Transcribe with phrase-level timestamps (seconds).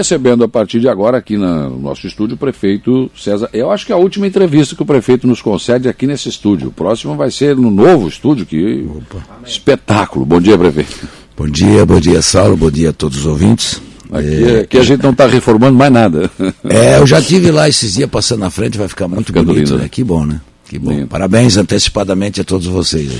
[0.00, 3.50] recebendo a partir de agora aqui no nosso estúdio o prefeito César.
[3.52, 6.68] Eu acho que é a última entrevista que o prefeito nos concede aqui nesse estúdio.
[6.68, 9.22] O próximo vai ser no novo estúdio, que Opa.
[9.46, 10.24] espetáculo.
[10.24, 11.06] Bom dia, prefeito.
[11.36, 13.80] Bom dia, bom dia, Saulo, bom dia a todos os ouvintes.
[14.10, 16.30] Aqui, é, aqui a gente não está reformando mais nada.
[16.64, 19.78] É, eu já tive lá esses dias passando na frente, vai ficar muito bonito, lindo,
[19.78, 19.88] né?
[19.88, 20.40] Que bom, né?
[20.66, 20.92] Que bom.
[20.92, 21.08] Lindo.
[21.08, 23.10] Parabéns antecipadamente a todos vocês.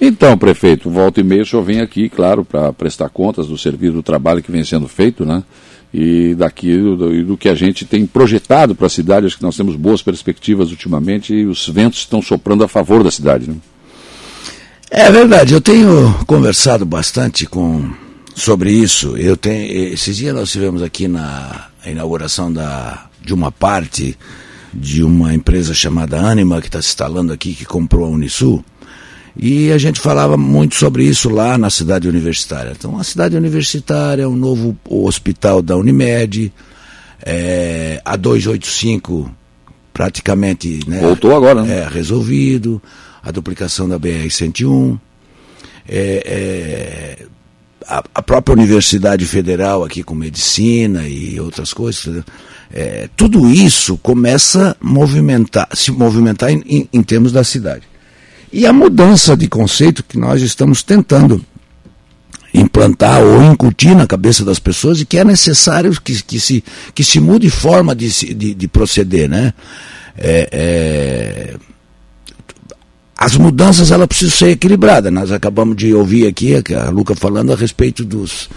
[0.00, 3.94] Então, prefeito, volta e meia o senhor vem aqui, claro, para prestar contas do serviço
[3.94, 5.42] do trabalho que vem sendo feito, né?
[5.92, 9.56] E daquilo do, do que a gente tem projetado para a cidade, acho que nós
[9.56, 13.56] temos boas perspectivas ultimamente e os ventos estão soprando a favor da cidade, né?
[14.88, 17.90] É verdade, eu tenho conversado bastante com
[18.34, 19.16] sobre isso.
[19.16, 24.16] Eu tenho, esses dias nós tivemos aqui na inauguração da, de uma parte
[24.72, 28.64] de uma empresa chamada Anima, que está se instalando aqui, que comprou a Unisul.
[29.36, 32.72] E a gente falava muito sobre isso lá na cidade universitária.
[32.76, 36.52] Então, a cidade universitária, o novo hospital da Unimed,
[37.24, 39.30] é, a 285
[39.92, 41.80] praticamente né, voltou agora, né?
[41.80, 42.80] É, resolvido,
[43.22, 44.98] a duplicação da BR-101,
[45.86, 47.26] é, é,
[47.86, 52.24] a, a, própria Universidade Federal aqui com medicina e outras coisas.
[52.72, 57.89] É, tudo isso começa a movimentar, se movimentar em, em, em termos da cidade.
[58.52, 61.44] E a mudança de conceito que nós estamos tentando
[62.52, 67.04] implantar ou incutir na cabeça das pessoas e que é necessário que, que, se, que
[67.04, 69.54] se mude forma de, de, de proceder, né?
[70.18, 71.56] É, é,
[73.16, 75.12] as mudanças ela precisam ser equilibradas.
[75.12, 78.48] Nós acabamos de ouvir aqui a Luca falando a respeito dos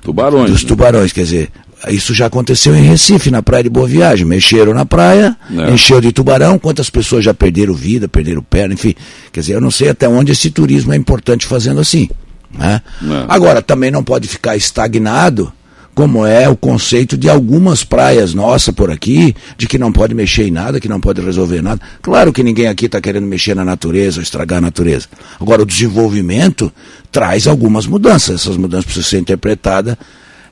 [0.00, 0.50] tubarões.
[0.50, 0.68] Dos né?
[0.68, 1.50] tubarões, quer dizer,
[1.88, 4.26] isso já aconteceu em Recife, na praia de Boa Viagem.
[4.26, 5.70] Mexeram na praia, é.
[5.70, 8.94] encheu de tubarão, quantas pessoas já perderam vida, perderam perna, enfim.
[9.32, 12.08] Quer dizer, eu não sei até onde esse turismo é importante fazendo assim.
[12.52, 12.82] Né?
[13.02, 13.24] É.
[13.28, 15.52] Agora, também não pode ficar estagnado,
[15.94, 20.46] como é o conceito de algumas praias nossa por aqui, de que não pode mexer
[20.48, 21.80] em nada, que não pode resolver nada.
[22.02, 25.06] Claro que ninguém aqui está querendo mexer na natureza, estragar a natureza.
[25.40, 26.72] Agora, o desenvolvimento
[27.10, 28.42] traz algumas mudanças.
[28.42, 29.96] Essas mudanças precisam ser interpretadas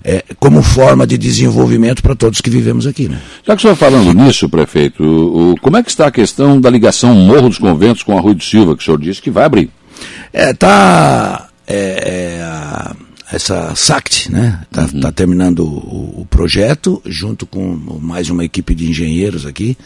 [0.04, 3.08] é, como forma de desenvolvimento para todos que vivemos aqui.
[3.08, 3.20] Né?
[3.46, 6.70] Já que o senhor falando nisso, prefeito, o, como é que está a questão da
[6.70, 9.44] ligação Morro dos Conventos com a Rua do Silva, que o senhor disse que vai
[9.44, 9.70] abrir?
[10.32, 14.60] É, tá, é, é essa SACT, né?
[14.70, 15.00] Está uhum.
[15.00, 17.60] tá terminando o, o, projeto, junto com
[18.00, 19.76] mais uma equipe de engenheiros aqui.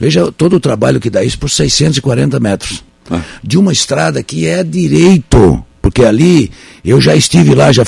[0.00, 2.84] Veja todo o trabalho que dá isso por 640 metros.
[3.10, 3.22] Ah.
[3.42, 6.50] De uma estrada que é direito porque ali
[6.84, 7.82] eu já estive lá, já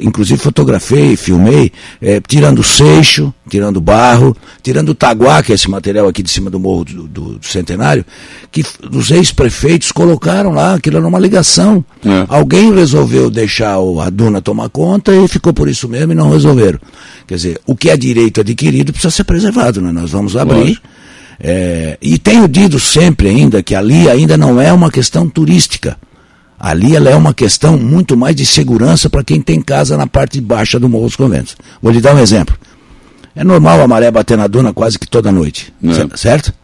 [0.00, 1.70] inclusive fotografei, filmei,
[2.02, 6.58] é, tirando seixo, tirando barro, tirando taguá, que é esse material aqui de cima do
[6.58, 8.04] morro do, do, do centenário,
[8.50, 11.84] que os ex-prefeitos colocaram lá, aquilo era uma ligação.
[12.04, 12.26] É.
[12.28, 16.80] Alguém resolveu deixar a duna tomar conta e ficou por isso mesmo e não resolveram.
[17.28, 19.92] Quer dizer, o que é direito adquirido precisa ser preservado, né?
[19.92, 20.80] Nós vamos abrir.
[21.38, 25.96] É, e tenho dito sempre ainda que ali ainda não é uma questão turística.
[26.64, 30.40] Ali ela é uma questão muito mais de segurança para quem tem casa na parte
[30.40, 31.58] baixa do Morro dos Conventos.
[31.82, 32.56] Vou lhe dar um exemplo.
[33.36, 36.16] É normal a maré bater na duna quase que toda noite, é.
[36.16, 36.54] certo?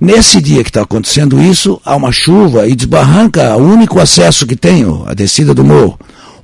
[0.00, 4.56] Nesse dia que está acontecendo isso, há uma chuva e desbarranca o único acesso que
[4.56, 5.96] tem, a descida do morro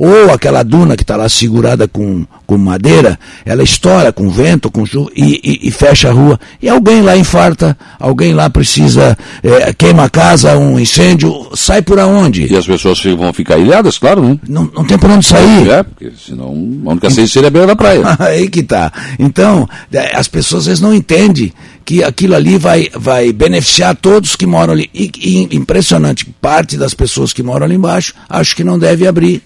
[0.05, 4.85] ou aquela duna que está lá segurada com, com madeira, ela estoura com vento, com
[4.85, 6.41] chuva e, e, e, fecha a rua.
[6.61, 12.01] E alguém lá infarta, alguém lá precisa, é, queima a casa, um incêndio, sai por
[12.01, 12.53] aonde?
[12.53, 14.41] E as pessoas vão ficar ilhadas, claro, né?
[14.49, 15.71] Não, não tem por onde sair.
[15.71, 18.03] É, porque senão a única saída seria a beira da praia.
[18.19, 18.93] Aí que tá.
[19.21, 21.53] Então, é, as pessoas às vezes não entendem
[21.85, 24.91] que aquilo ali vai, vai beneficiar todos que moram ali.
[24.93, 29.43] E, e impressionante, parte das pessoas que moram ali embaixo acho que não deve abrir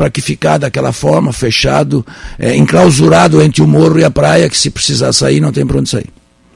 [0.00, 2.06] para que ficar daquela forma, fechado,
[2.38, 5.76] é, enclausurado entre o morro e a praia, que se precisar sair, não tem para
[5.76, 6.06] onde sair.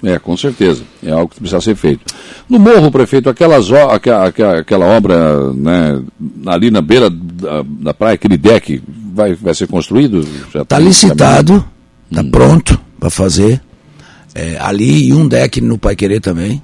[0.02, 0.82] É, com certeza.
[1.02, 2.06] É algo que precisa ser feito.
[2.48, 4.28] No morro, prefeito, aquelas, aquela,
[4.60, 6.02] aquela obra né,
[6.46, 8.82] ali na beira da, da praia, aquele deck,
[9.12, 10.26] vai, vai ser construído?
[10.46, 11.62] Está tá licitado,
[12.10, 12.30] está hum.
[12.30, 13.60] pronto para fazer.
[14.34, 16.62] É, ali e um deck no Pai Querer também.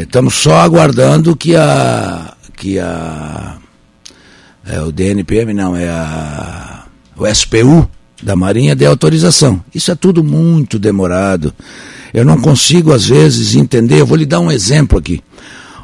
[0.00, 0.38] Estamos hum.
[0.38, 3.58] é, só aguardando que a, que a
[4.66, 6.84] é, o DNPM não, é a,
[7.16, 7.88] o SPU
[8.22, 9.62] da Marinha dê autorização.
[9.74, 11.52] Isso é tudo muito demorado.
[12.14, 14.00] Eu não consigo, às vezes, entender.
[14.00, 15.20] Eu vou lhe dar um exemplo aqui.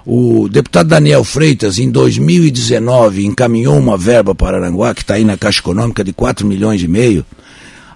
[0.06, 5.36] O deputado Daniel Freitas, em 2019, encaminhou uma verba para Aranguá, que está aí na
[5.36, 7.26] Caixa Econômica, de 4 milhões e meio.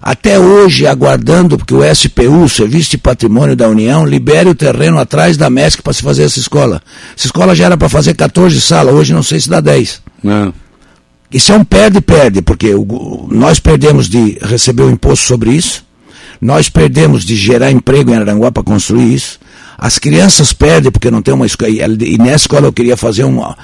[0.01, 5.37] Até hoje, aguardando, porque o SPU, Serviço de Patrimônio da União, libere o terreno atrás
[5.37, 6.81] da MESC para se fazer essa escola.
[7.17, 10.01] Essa escola já era para fazer 14 salas, hoje não sei se dá 10.
[10.21, 10.53] Não.
[11.33, 15.83] Isso é um perde-perde, porque o, nós perdemos de receber o imposto sobre isso,
[16.39, 19.39] Nós perdemos de gerar emprego em Aranguá para construir isso.
[19.77, 21.71] As crianças perdem porque não tem uma escola.
[21.71, 23.57] E nessa escola eu queria fazer uma,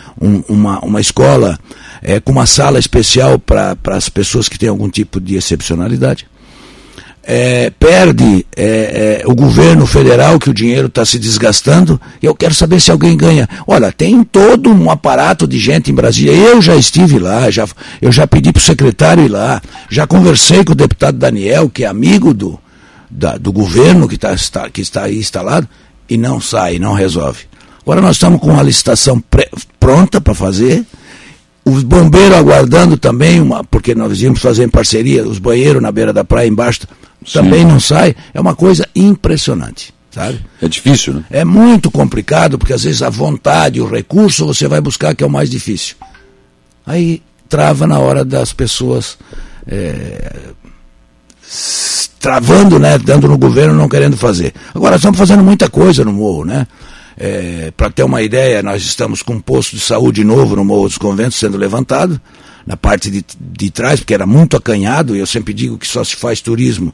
[0.47, 1.59] uma, uma escola
[2.01, 6.25] é, com uma sala especial para as pessoas que têm algum tipo de excepcionalidade
[7.31, 12.33] é, perde é, é, o governo federal, que o dinheiro está se desgastando, e eu
[12.33, 13.47] quero saber se alguém ganha.
[13.67, 16.33] Olha, tem todo um aparato de gente em Brasília.
[16.33, 17.67] Eu já estive lá, já,
[18.01, 19.61] eu já pedi para o secretário ir lá,
[19.91, 22.59] já conversei com o deputado Daniel, que é amigo do,
[23.07, 25.69] da, do governo que, tá, está, que está aí instalado,
[26.09, 27.41] e não sai, não resolve.
[27.83, 29.23] Agora nós estamos com a licitação
[29.79, 30.83] pronta para fazer,
[31.63, 36.11] os bombeiros aguardando também, uma, porque nós íamos fazer em parceria, os banheiros na beira
[36.11, 36.79] da praia embaixo
[37.33, 38.15] também não sai.
[38.33, 39.93] É uma coisa impressionante.
[40.11, 40.43] Sabe?
[40.61, 41.23] É difícil, né?
[41.29, 45.27] É muito complicado, porque às vezes a vontade, o recurso você vai buscar que é
[45.27, 45.95] o mais difícil.
[46.85, 49.17] Aí trava na hora das pessoas
[49.67, 50.31] é,
[52.19, 52.97] travando, né?
[52.97, 54.53] Dando no governo, não querendo fazer.
[54.73, 56.65] Agora estamos fazendo muita coisa no morro, né?
[57.15, 60.87] É, Para ter uma ideia, nós estamos com um posto de saúde novo no Morro
[60.87, 62.19] dos Conventos sendo levantado
[62.65, 66.03] na parte de, de trás, porque era muito acanhado, e eu sempre digo que só
[66.03, 66.93] se faz turismo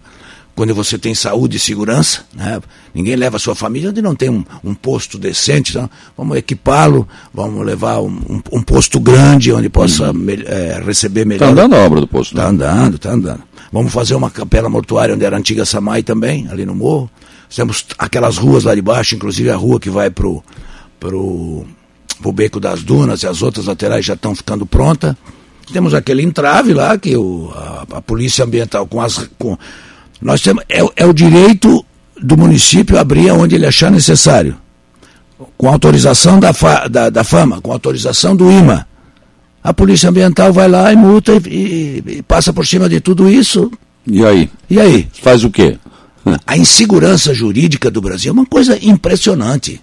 [0.55, 2.61] quando você tem saúde e segurança, né?
[2.93, 7.05] ninguém leva a sua família onde não tem um, um posto decente, então vamos equipá-lo,
[7.33, 10.13] vamos levar um, um, um, posto grande onde possa uhum.
[10.13, 11.49] me, é, receber melhor.
[11.49, 12.31] Está andando a obra do posto?
[12.31, 12.49] Está né?
[12.49, 13.43] andando, está andando.
[13.71, 17.11] Vamos fazer uma capela mortuária onde era a antiga Samai também, ali no morro.
[17.53, 20.41] Temos aquelas ruas lá de baixo, inclusive a rua que vai pro,
[20.97, 21.65] pro,
[22.21, 25.15] pro Beco das Dunas e as outras laterais já estão ficando prontas.
[25.71, 29.29] Temos aquele entrave lá que o, a, a polícia ambiental com as.
[29.37, 29.57] Com,
[30.21, 31.85] nós temos, é, é o direito
[32.21, 34.55] do município abrir onde ele achar necessário.
[35.57, 38.87] Com autorização da, fa, da, da fama, com autorização do IMA.
[39.63, 43.29] A polícia ambiental vai lá e multa e, e, e passa por cima de tudo
[43.29, 43.71] isso.
[44.05, 44.49] E aí?
[44.69, 45.09] E aí?
[45.21, 45.77] Faz o quê?
[46.45, 49.81] A insegurança jurídica do Brasil é uma coisa impressionante.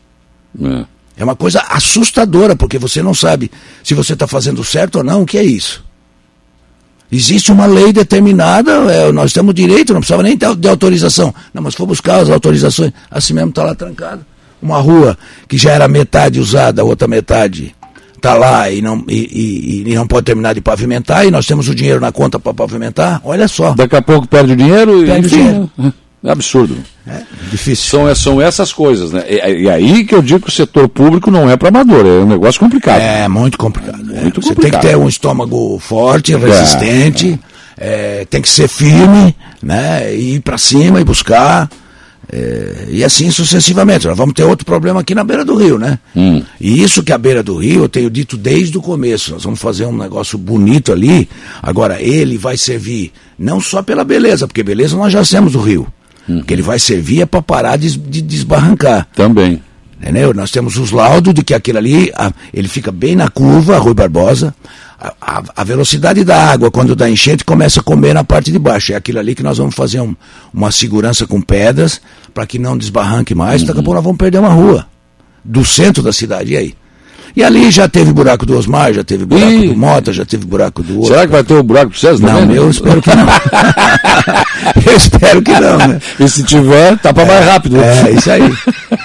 [0.61, 0.85] É.
[1.17, 3.51] É uma coisa assustadora, porque você não sabe
[3.85, 5.85] se você está fazendo certo ou não, o que é isso?
[7.11, 11.35] Existe uma lei determinada, é, nós temos direito, não precisava nem de autorização.
[11.53, 14.25] Não, mas for buscar as autorizações, assim mesmo está lá trancado.
[14.63, 17.75] Uma rua que já era metade usada, a outra metade
[18.17, 21.69] está lá e não, e, e, e, não pode terminar de pavimentar, e nós temos
[21.69, 23.73] o dinheiro na conta para pavimentar, olha só.
[23.73, 25.71] Daqui a pouco perde o dinheiro perde enfim, o dinheiro.
[26.25, 26.77] É absurdo.
[27.07, 27.91] É difícil.
[27.91, 29.25] São, são essas coisas, né?
[29.29, 32.21] E, e, aí que eu digo que o setor público não é para amador, é
[32.21, 33.01] um negócio complicado.
[33.01, 34.01] É, muito complicado.
[34.15, 34.21] É.
[34.21, 34.81] Muito Você complicado.
[34.81, 37.39] tem que ter um estômago forte, resistente,
[37.77, 38.25] é, é.
[38.25, 40.15] tem que ser firme, né?
[40.15, 41.69] E ir para cima e buscar.
[42.33, 44.07] É, e assim sucessivamente.
[44.07, 45.99] Nós vamos ter outro problema aqui na beira do rio, né?
[46.15, 46.41] Hum.
[46.61, 49.61] E isso que a beira do rio, eu tenho dito desde o começo, nós vamos
[49.61, 51.29] fazer um negócio bonito ali.
[51.61, 55.87] Agora, ele vai servir não só pela beleza, porque beleza nós já temos do rio.
[56.29, 56.43] Uhum.
[56.43, 59.07] Que ele vai servir é para parar de, de desbarrancar.
[59.15, 59.61] Também.
[60.01, 60.35] Entendeu?
[60.35, 63.79] Nós temos os laudos de que aquilo ali, a, ele fica bem na curva, a
[63.79, 64.53] Rui Barbosa.
[65.01, 68.59] A, a, a, velocidade da água, quando dá enchente, começa a comer na parte de
[68.59, 68.93] baixo.
[68.93, 70.15] É aquilo ali que nós vamos fazer um,
[70.53, 72.01] uma segurança com pedras
[72.35, 73.63] para que não desbarranque mais.
[73.63, 73.69] Uhum.
[73.69, 74.87] Daqui a pouco nós vamos perder uma rua
[75.45, 76.53] do centro da cidade.
[76.53, 76.75] E aí?
[77.35, 79.69] E ali já teve buraco do Osmar, já teve buraco Ih.
[79.69, 81.13] do Mota, já teve buraco do outro.
[81.13, 82.57] Será que vai ter o buraco do César Não, também?
[82.57, 83.27] eu espero que não.
[84.87, 86.01] eu espero que não, né?
[86.21, 87.77] E se tiver, tá para é, mais rápido.
[87.81, 88.53] É, isso aí.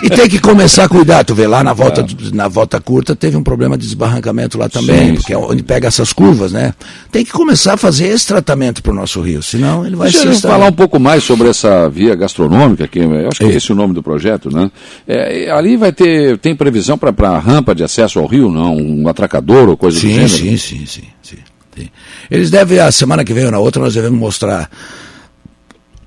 [0.04, 1.24] E tem que começar a cuidar.
[1.24, 2.36] Tu vê lá na volta, é.
[2.36, 5.88] na volta curta teve um problema de desbarrancamento lá também, sim, porque é onde pega
[5.88, 6.74] essas curvas, né?
[7.12, 10.34] Tem que começar a fazer esse tratamento para o nosso rio, senão ele vai Deixa
[10.34, 13.56] se eu falar um pouco mais sobre essa via gastronômica, que eu acho que é
[13.56, 14.70] esse o nome do projeto, né?
[15.08, 18.76] É, ali vai ter, tem previsão para rampa de acesso ao rio, não?
[18.76, 20.30] Um atracador ou coisa sim, do gênero?
[20.30, 21.38] Sim, sim, sim, sim,
[21.76, 21.90] sim.
[22.30, 24.70] Eles devem, a semana que vem ou na outra, nós devemos mostrar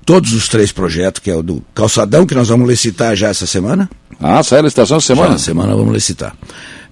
[0.05, 3.45] todos os três projetos, que é o do calçadão, que nós vamos licitar já essa
[3.45, 3.89] semana.
[4.19, 5.31] Ah, sai a licitação essa semana?
[5.33, 6.35] Já, semana vamos licitar.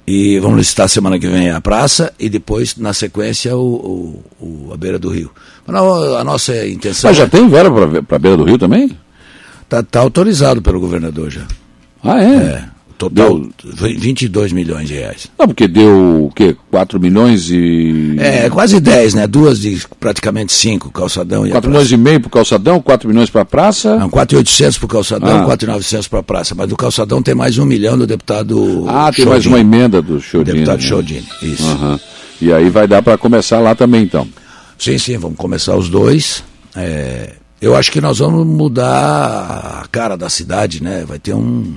[0.07, 4.73] E vamos licitar semana que vem a praça e depois, na sequência, o, o, o
[4.73, 5.31] a beira do rio.
[5.67, 7.09] A nossa intenção.
[7.09, 7.27] Mas já é...
[7.27, 8.97] tem verba para a beira do rio também?
[9.61, 11.45] Está tá autorizado pelo governador já.
[12.03, 12.35] Ah, é?
[12.35, 12.65] É.
[12.99, 13.49] Total, deu...
[13.97, 15.27] 22 milhões de reais.
[15.39, 16.53] Não, porque deu o quê?
[16.69, 18.17] 4 milhões e.
[18.19, 19.25] É, quase 10, né?
[19.25, 23.29] Duas de praticamente 5, calçadão e 4 milhões e meio para o calçadão, 4 milhões
[23.29, 23.95] para a praça?
[23.95, 25.45] Não, 4,800 para o calçadão, ah.
[25.45, 26.53] 4,900 para a praça.
[26.53, 28.83] Mas do calçadão tem mais um milhão do deputado.
[28.89, 29.29] Ah, tem Chodini.
[29.29, 30.57] mais uma emenda do Chodini.
[30.57, 30.87] Deputado né?
[30.89, 31.63] Chodini, isso.
[31.63, 31.99] Uhum.
[32.41, 34.27] E aí vai dar para começar lá também, então?
[34.77, 36.43] Sim, sim, vamos começar os dois.
[36.75, 41.05] É, eu acho que nós vamos mudar a cara da cidade, né?
[41.07, 41.75] Vai ter um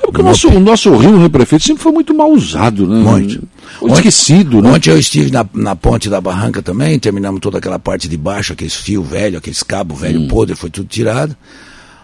[0.00, 2.96] É porque o nosso, o nosso rio, né, prefeito, sempre foi muito mal usado, né?
[2.96, 3.42] Muito.
[3.80, 4.70] Muito esquecido, né?
[4.70, 8.52] Ontem eu estive na, na ponte da barranca também, terminamos toda aquela parte de baixo,
[8.52, 10.28] aqueles fios velhos, aqueles cabos velho Hum.
[10.28, 11.36] podre, foi tudo tirado.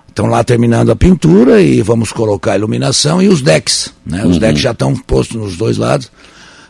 [0.08, 3.92] Estão lá terminando a pintura e vamos colocar a iluminação e os decks.
[4.04, 4.24] Né?
[4.24, 4.30] Uhum.
[4.30, 6.10] Os decks já estão postos nos dois lados.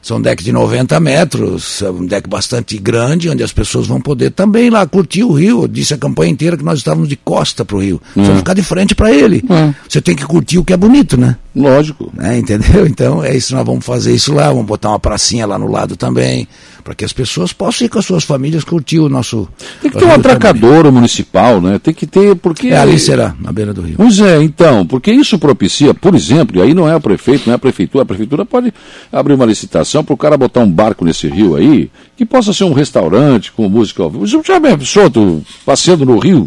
[0.02, 4.30] São decks de 90 metros, é um deck bastante grande, onde as pessoas vão poder
[4.30, 5.62] também lá curtir o rio.
[5.62, 8.00] Eu disse a campanha inteira que nós estávamos de costa para o rio.
[8.14, 9.45] Você vai ficar de frente para ele.
[9.49, 9.75] É.
[9.88, 11.37] Você tem que curtir o que é bonito, né?
[11.54, 12.11] Lógico.
[12.14, 12.87] né, entendeu?
[12.87, 15.97] Então é isso, nós vamos fazer isso lá, vamos botar uma pracinha lá no lado
[15.97, 16.47] também,
[16.85, 19.49] para que as pessoas possam ir com as suas famílias curtir o nosso.
[19.83, 21.78] Tem que ter um atracadouro municipal, né?
[21.78, 22.69] Tem que ter, porque...
[22.69, 23.97] É, ali será, na beira do rio.
[23.97, 27.52] Pois é, então, porque isso propicia, por exemplo, e aí não é o prefeito, não
[27.52, 28.73] é a prefeitura, a prefeitura pode
[29.12, 32.64] abrir uma licitação para o cara botar um barco nesse rio aí, que possa ser
[32.64, 34.26] um restaurante com música ao vivo.
[34.26, 36.47] Você já pensou, tu passeando no rio,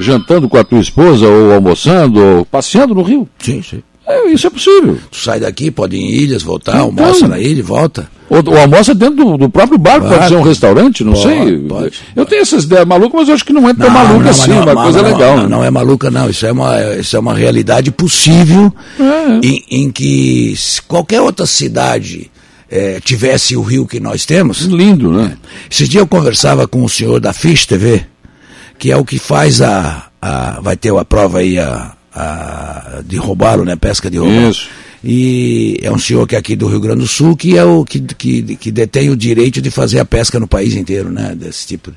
[0.00, 3.28] jantando com a tua esposa, ou almoçando, ou passeando no rio?
[3.38, 3.82] Sim, sim.
[4.06, 4.98] É, isso é possível.
[5.10, 6.84] Tu sai daqui, pode ir em ilhas, voltar, Então.
[6.86, 8.08] almoça na ilha e volta.
[8.28, 11.58] Ou, ou almoça dentro do, do próprio barco, pode ser um restaurante, não Pode, sei.
[11.58, 11.92] pode.
[12.14, 14.30] eu tenho essas ideias malucas, mas eu acho que não é tão Não, maluca não,
[14.30, 15.36] assim, não, uma coisa legal.
[15.36, 15.48] Não, né?
[15.48, 16.28] não é maluca, não.
[16.30, 19.46] Isso é uma, isso é uma realidade possível É.
[19.46, 22.28] em, em que se qualquer outra cidade
[22.70, 25.36] eh, tivesse o rio que nós temos, Lindo, né?
[25.70, 28.04] Esse dia eu conversava com o senhor da Fish TV,
[28.78, 30.06] que é o que faz a.
[30.20, 33.76] a vai ter a prova aí a, a- de roubalo, né?
[33.76, 34.50] Pesca de roubalo.
[34.50, 34.68] Isso.
[35.04, 37.84] E é um senhor que é aqui do Rio Grande do Sul, que é o
[37.84, 41.34] que, que, que detém o direito de fazer a pesca no país inteiro, né?
[41.38, 41.92] Desse tipo.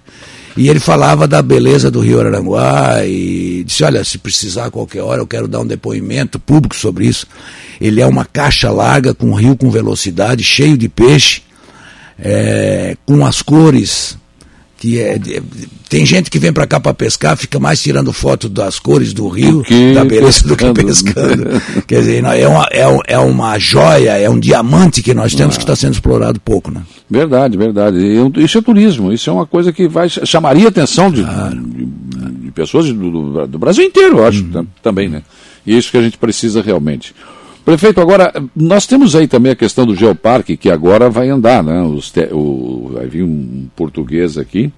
[0.58, 5.02] E ele falava da beleza do Rio Araranguá e disse, olha, se precisar a qualquer
[5.02, 7.26] hora eu quero dar um depoimento público sobre isso.
[7.80, 11.42] Ele é uma caixa larga com um rio com velocidade, cheio de peixe,
[12.20, 14.18] é, com as cores
[14.80, 15.20] que é,
[15.90, 19.28] tem gente que vem para cá para pescar, fica mais tirando foto das cores do
[19.28, 21.46] rio, que da beleza do que pescando.
[21.46, 21.84] pescando.
[21.86, 25.64] Quer dizer, é uma, é, é uma joia, é um diamante que nós temos que
[25.64, 26.82] está sendo explorado pouco, né?
[27.10, 27.98] Verdade, verdade.
[28.38, 31.86] Isso é turismo, isso é uma coisa que vai chamaria a atenção de, de-
[32.46, 35.24] de pessoas do, do- Brasil inteiro, eu acho, tam- também, né?
[35.68, 37.14] E é isso que a gente precisa realmente.
[37.70, 41.84] Prefeito, agora, nós temos aí também a questão do Geoparque, que agora vai andar, né?
[41.84, 44.72] Os te- o, vai vir um português aqui,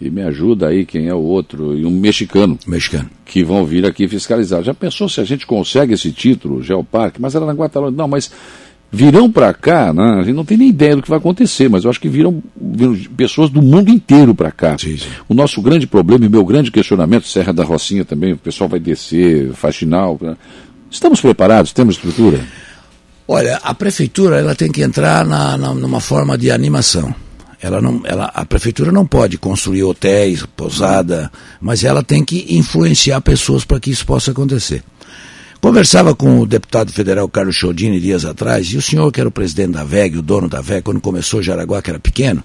[0.00, 3.10] e me ajuda aí quem é o outro, e um mexicano Mexicano.
[3.24, 4.62] que vão vir aqui fiscalizar.
[4.62, 7.20] Já pensou se a gente consegue esse título, Geoparque?
[7.20, 7.90] Mas era na Guatemala.
[7.90, 8.30] Não, mas
[8.88, 10.18] virão para cá, né?
[10.20, 12.40] a gente não tem nem ideia do que vai acontecer, mas eu acho que viram,
[12.54, 14.78] viram pessoas do mundo inteiro para cá.
[14.78, 15.08] Sim, sim.
[15.28, 18.78] O nosso grande problema e meu grande questionamento, Serra da Rocinha também, o pessoal vai
[18.78, 20.16] descer, faxinal.
[20.20, 20.36] né?
[20.92, 21.72] Estamos preparados?
[21.72, 22.44] Temos estrutura?
[23.26, 27.14] Olha, a prefeitura ela tem que entrar na, na- numa forma de animação.
[27.60, 31.30] Ela não, ela, a prefeitura não pode construir hotéis, pousada,
[31.60, 34.82] mas ela tem que influenciar pessoas para que isso possa acontecer.
[35.60, 39.32] Conversava com o deputado federal Carlos Chodini dias atrás, e o senhor, que era o
[39.32, 42.42] presidente da VEG, o dono da VEG, quando começou Jaraguá, que era pequeno,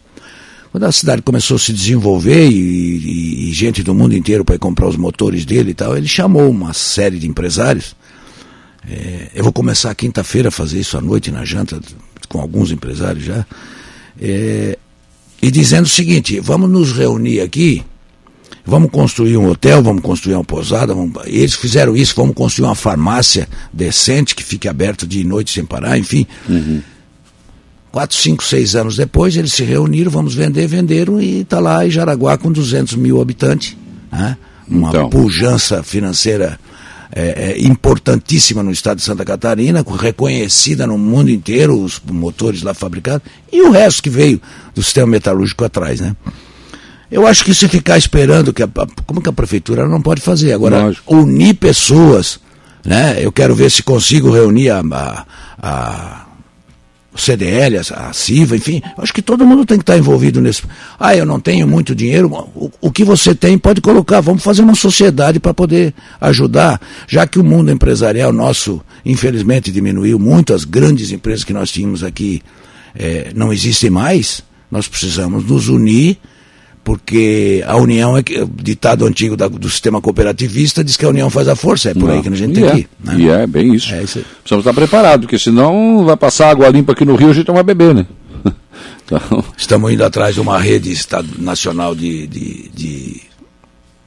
[0.72, 4.60] quando a cidade começou a se desenvolver e, e- e gente do mundo inteiro para
[4.60, 7.96] comprar os motores dele e tal, ele chamou uma série de empresários.
[8.90, 11.80] É, eu vou começar quinta-feira a fazer isso à noite na janta
[12.30, 13.46] com alguns empresários já.
[14.20, 14.78] É,
[15.42, 17.84] e dizendo o seguinte: vamos nos reunir aqui,
[18.66, 20.94] vamos construir um hotel, vamos construir uma pousada.
[20.94, 21.14] Vamos...
[21.26, 25.66] Eles fizeram isso, vamos construir uma farmácia decente que fique aberto dia e noite sem
[25.66, 26.26] parar, enfim.
[27.92, 31.90] Quatro, cinco, seis anos depois, eles se reuniram, vamos vender, venderam e está lá em
[31.90, 33.76] Jaraguá com 200 mil habitantes.
[34.12, 34.38] Né?
[34.68, 35.10] Uma Então.
[35.10, 36.60] pujança financeira
[37.12, 42.74] é, é, importantíssima no estado de Santa Catarina, reconhecida no mundo inteiro, os motores lá
[42.74, 43.22] fabricados,
[43.52, 44.42] e o resto que veio
[44.76, 46.00] do sistema metalúrgico atrás.
[46.02, 46.16] Né?
[47.10, 48.70] Eu acho que se ficar esperando, que a,
[49.06, 50.52] como que a prefeitura não pode fazer?
[50.52, 51.16] Agora, Lógico.
[51.16, 52.40] unir pessoas,
[52.84, 53.18] né?
[53.20, 55.26] eu quero ver se consigo reunir a- a-
[55.62, 56.27] a
[57.18, 60.62] o CDL, a, CIVA, enfim, acho que todo mundo tem que estar envolvido nesse.
[61.00, 64.62] Ah, eu não tenho muito dinheiro, o, o que você tem pode colocar, vamos fazer
[64.62, 70.64] uma sociedade para poder ajudar, já que o mundo empresarial nosso, infelizmente, diminuiu muito, as
[70.64, 72.42] grandes empresas que nós tínhamos aqui
[72.96, 76.18] eh, não existem mais, nós precisamos nos unir,
[76.88, 81.10] porque a união é que, o ditado antigo da- do sistema cooperativista diz que a
[81.10, 82.90] união faz a força, é por aí que a gente e tem é, que ir.
[83.04, 83.16] né?
[83.18, 83.94] E é, bem isso.
[83.94, 84.24] É isso.
[84.40, 87.56] Precisamos estar preparados, porque senão vai passar água limpa aqui no Rio, a gente não
[87.56, 88.08] vai beber, né?
[89.04, 90.98] Então, Estamos indo atrás de uma rede
[91.40, 93.22] nacional de, de, de,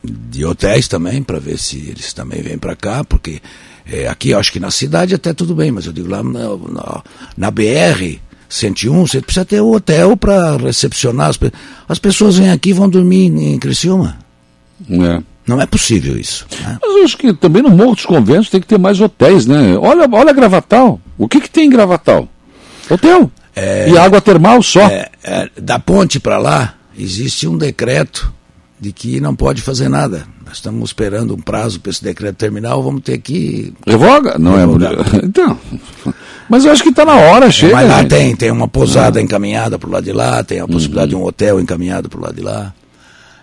[0.02, 3.42] de hotéis também, para ver se eles também vêm para cá, porque
[3.86, 6.48] é, aqui eu acho que na cidade até tudo bem, mas eu digo lá na,
[6.48, 7.02] na,
[7.36, 8.20] na BR
[8.50, 11.62] 101, você precisa ter um hotel para recepcionar as pessoas.
[11.88, 14.18] As pessoas vêm aqui e vão dormir em Criciúma.
[14.90, 15.22] é.
[15.46, 16.46] Não é possível isso.
[16.62, 16.78] Né?
[16.80, 19.76] Mas eu acho que também no Morro dos Conventos tem que ter mais hotéis, né?
[19.78, 21.00] Olha, olha Gravatal.
[21.18, 22.28] O que, que tem em Gravatal?
[22.88, 23.28] Hotel.
[23.56, 24.86] É, e água termal só.
[24.86, 28.32] É, é, da ponte para lá, existe um decreto
[28.80, 30.26] de que não pode fazer nada.
[30.44, 33.74] Nós estamos esperando um prazo para esse decreto terminar, vamos ter que.
[33.86, 34.38] Revoga?
[34.38, 34.94] Não é revogar.
[34.94, 35.20] é.
[35.24, 35.58] Então.
[36.48, 37.74] Mas eu acho que está na hora, é, chega.
[37.74, 38.08] mas lá gente.
[38.08, 39.22] tem, tem uma pousada ah.
[39.22, 41.20] encaminhada para o lado de lá, tem a possibilidade uhum.
[41.20, 42.74] de um hotel encaminhado para o lado de lá.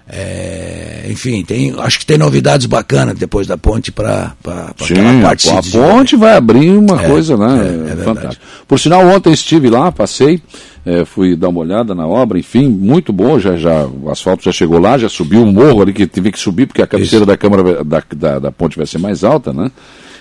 [0.10, 5.50] É, enfim, tem, acho que tem novidades bacanas depois da ponte para aquela parte.
[5.50, 7.88] A, ponte vai abrir uma é, coisa, né?
[7.90, 8.46] É, é fantástico.
[8.66, 10.42] Por sinal, ontem estive lá, passei,
[10.86, 14.52] é, fui dar uma olhada na obra, enfim, muito bom, já, já, o asfalto já
[14.54, 17.26] chegou lá, já subiu o morro ali que teve que subir, porque a cabeceira Isso.
[17.26, 19.70] da câmara da, da, da ponte vai ser mais alta, né?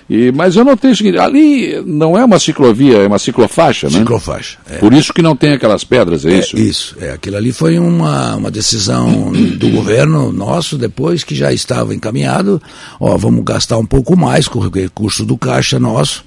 [0.09, 3.99] E, mas eu notei o seguinte, ali não é uma ciclovia, é uma ciclofaixa, né?
[3.99, 4.57] Ciclofaixa.
[4.69, 4.77] É.
[4.77, 6.57] Por isso que não tem aquelas pedras, é, é isso?
[6.57, 7.11] Isso, é.
[7.11, 12.61] Aquilo ali foi uma, uma decisão do governo nosso, depois que já estava encaminhado,
[12.99, 16.23] ó, vamos gastar um pouco mais com o recurso do caixa nosso,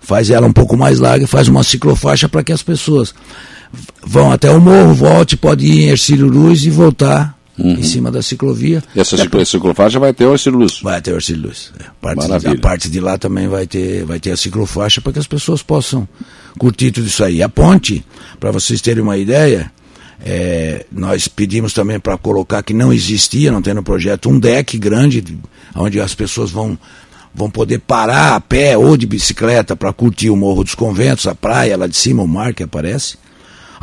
[0.00, 3.12] faz ela um pouco mais larga, faz uma ciclofaixa para que as pessoas
[4.06, 7.72] vão até o morro, volte, pode ir em Ercílio Luz e voltar uhum.
[7.72, 8.82] em cima da ciclovia.
[8.94, 10.80] E essa é, ciclofaixa vai ter o Ercílio Luz?
[10.82, 11.72] Vai ter o Ercílio Luz.
[11.78, 11.84] É.
[12.00, 15.18] Parte de, a parte de lá também vai ter, vai ter a ciclofaixa para que
[15.18, 16.08] as pessoas possam
[16.58, 17.42] curtir tudo isso aí.
[17.42, 18.04] A ponte,
[18.38, 19.70] para vocês terem uma ideia,
[20.24, 24.78] é, nós pedimos também para colocar que não existia, não tem no projeto, um deck
[24.78, 25.38] grande,
[25.74, 26.78] onde as pessoas vão
[27.36, 31.34] vão poder parar a pé ou de bicicleta para curtir o Morro dos Conventos, a
[31.34, 33.16] praia lá de cima, o mar que aparece.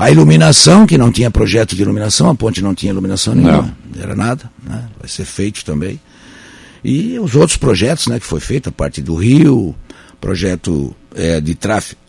[0.01, 4.01] A iluminação, que não tinha projeto de iluminação, a ponte não tinha iluminação nenhuma, não.
[4.01, 4.89] era nada, né?
[5.00, 6.00] vai ser feito também.
[6.84, 9.75] E os outros projetos né, que foi feito, a parte do Rio,
[10.20, 12.01] projeto é, de tráfego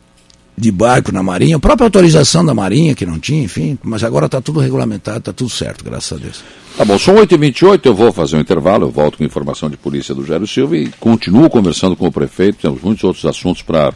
[0.57, 4.25] de barco na Marinha, a própria autorização da Marinha, que não tinha, enfim, mas agora
[4.25, 6.43] está tudo regulamentado, está tudo certo, graças a Deus.
[6.77, 10.15] Tá bom, são 8h28, eu vou fazer um intervalo, eu volto com informação de polícia
[10.15, 13.93] do Jairo Silva e continuo conversando com o prefeito, temos muitos outros assuntos para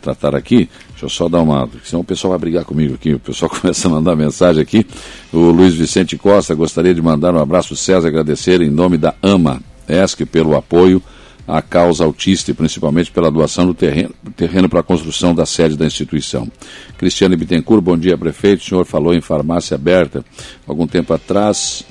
[0.00, 0.68] tratar aqui.
[1.00, 1.66] Deixa eu só dar uma.
[1.82, 4.86] Senão o pessoal vai brigar comigo aqui, o pessoal começa a mandar mensagem aqui.
[5.32, 9.62] O Luiz Vicente Costa gostaria de mandar um abraço César, agradecer em nome da AMA
[9.88, 11.02] ESC pelo apoio
[11.48, 15.74] à causa autista e principalmente pela doação do terreno, terreno para a construção da sede
[15.74, 16.46] da instituição.
[16.98, 18.60] Cristiane Bittencourt, bom dia, prefeito.
[18.60, 20.22] O senhor falou em farmácia aberta
[20.66, 21.82] algum tempo atrás.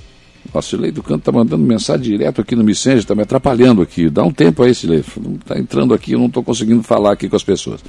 [0.52, 4.10] O Silei do Canto está mandando mensagem direto aqui no Messenger, está me atrapalhando aqui.
[4.10, 5.04] Dá um tempo aí, Silei.
[5.39, 7.82] Está entrando aqui, eu não estou conseguindo falar aqui com as pessoas.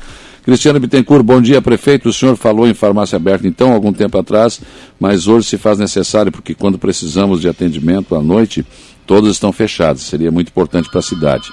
[0.45, 2.09] Cristiano Bittencourt, bom dia, prefeito.
[2.09, 4.61] O senhor falou em farmácia aberta então, algum tempo atrás,
[4.99, 8.65] mas hoje se faz necessário, porque quando precisamos de atendimento à noite,
[9.07, 10.03] todas estão fechadas.
[10.03, 11.51] Seria muito importante para a cidade.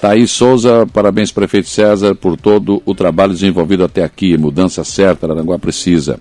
[0.00, 4.38] Thaís Souza, parabéns, prefeito César, por todo o trabalho desenvolvido até aqui.
[4.38, 6.18] Mudança certa, Aranguá precisa.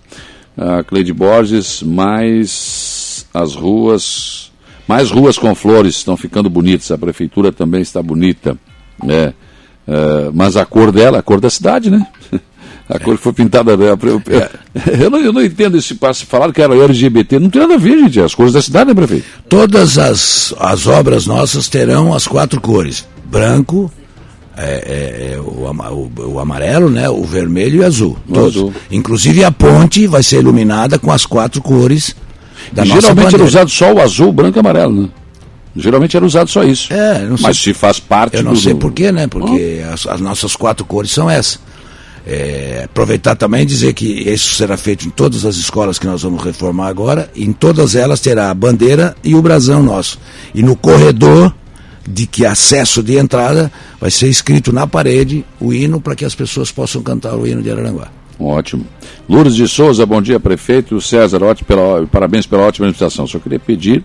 [0.58, 2.99] Uh, Cleide Borges, mais
[3.34, 4.52] as ruas,
[4.88, 8.58] mais ruas com flores estão ficando bonitas, a prefeitura também está bonita,
[9.04, 9.34] né?
[9.88, 12.06] Uh, mas a cor dela, a cor da cidade, né?
[12.90, 13.74] A cor que foi pintada.
[13.74, 14.22] Eu, eu,
[15.00, 16.26] eu, não, eu não entendo esse passo.
[16.26, 17.38] Falaram que era LGBT.
[17.38, 18.20] Não tem nada a ver, gente.
[18.20, 19.26] As cores da cidade, né, prefeito?
[19.48, 23.92] Todas as, as obras nossas terão as quatro cores: branco,
[24.58, 28.18] é, é, é o, o, o, amarelo, né, o vermelho e o azul.
[28.28, 28.56] Todos.
[28.56, 28.74] azul.
[28.90, 32.16] Inclusive a ponte vai ser iluminada com as quatro cores
[32.72, 35.10] da Geralmente era usado só o azul, branco e amarelo, né?
[35.76, 36.94] Geralmente era usado só isso.
[36.94, 37.48] É, não sei.
[37.48, 38.60] Mas se faz parte Eu não do...
[38.60, 39.28] sei porquê, né?
[39.28, 39.94] Porque oh.
[39.94, 41.60] as, as, nossas quatro cores são essas.
[42.28, 46.22] É, aproveitar também e dizer que isso será feito em todas as escolas que nós
[46.22, 47.30] vamos reformar agora.
[47.36, 50.20] Em todas elas terá a bandeira e o brasão nosso.
[50.54, 51.54] E no corredor
[52.08, 56.36] de que acesso de entrada vai ser escrito na parede o hino para que as
[56.36, 58.10] pessoas possam cantar o hino de Araranguá.
[58.40, 58.86] Ótimo.
[59.28, 61.00] Lourdes de Souza, bom dia, prefeito.
[61.02, 63.28] César, ótimo, pela, parabéns pela ótima administração.
[63.28, 64.04] Só queria pedir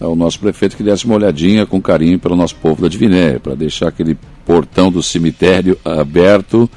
[0.00, 3.54] ao nosso prefeito que desse uma olhadinha com carinho pelo nosso povo da Diviné, para
[3.54, 6.68] deixar aquele portão do cemitério aberto,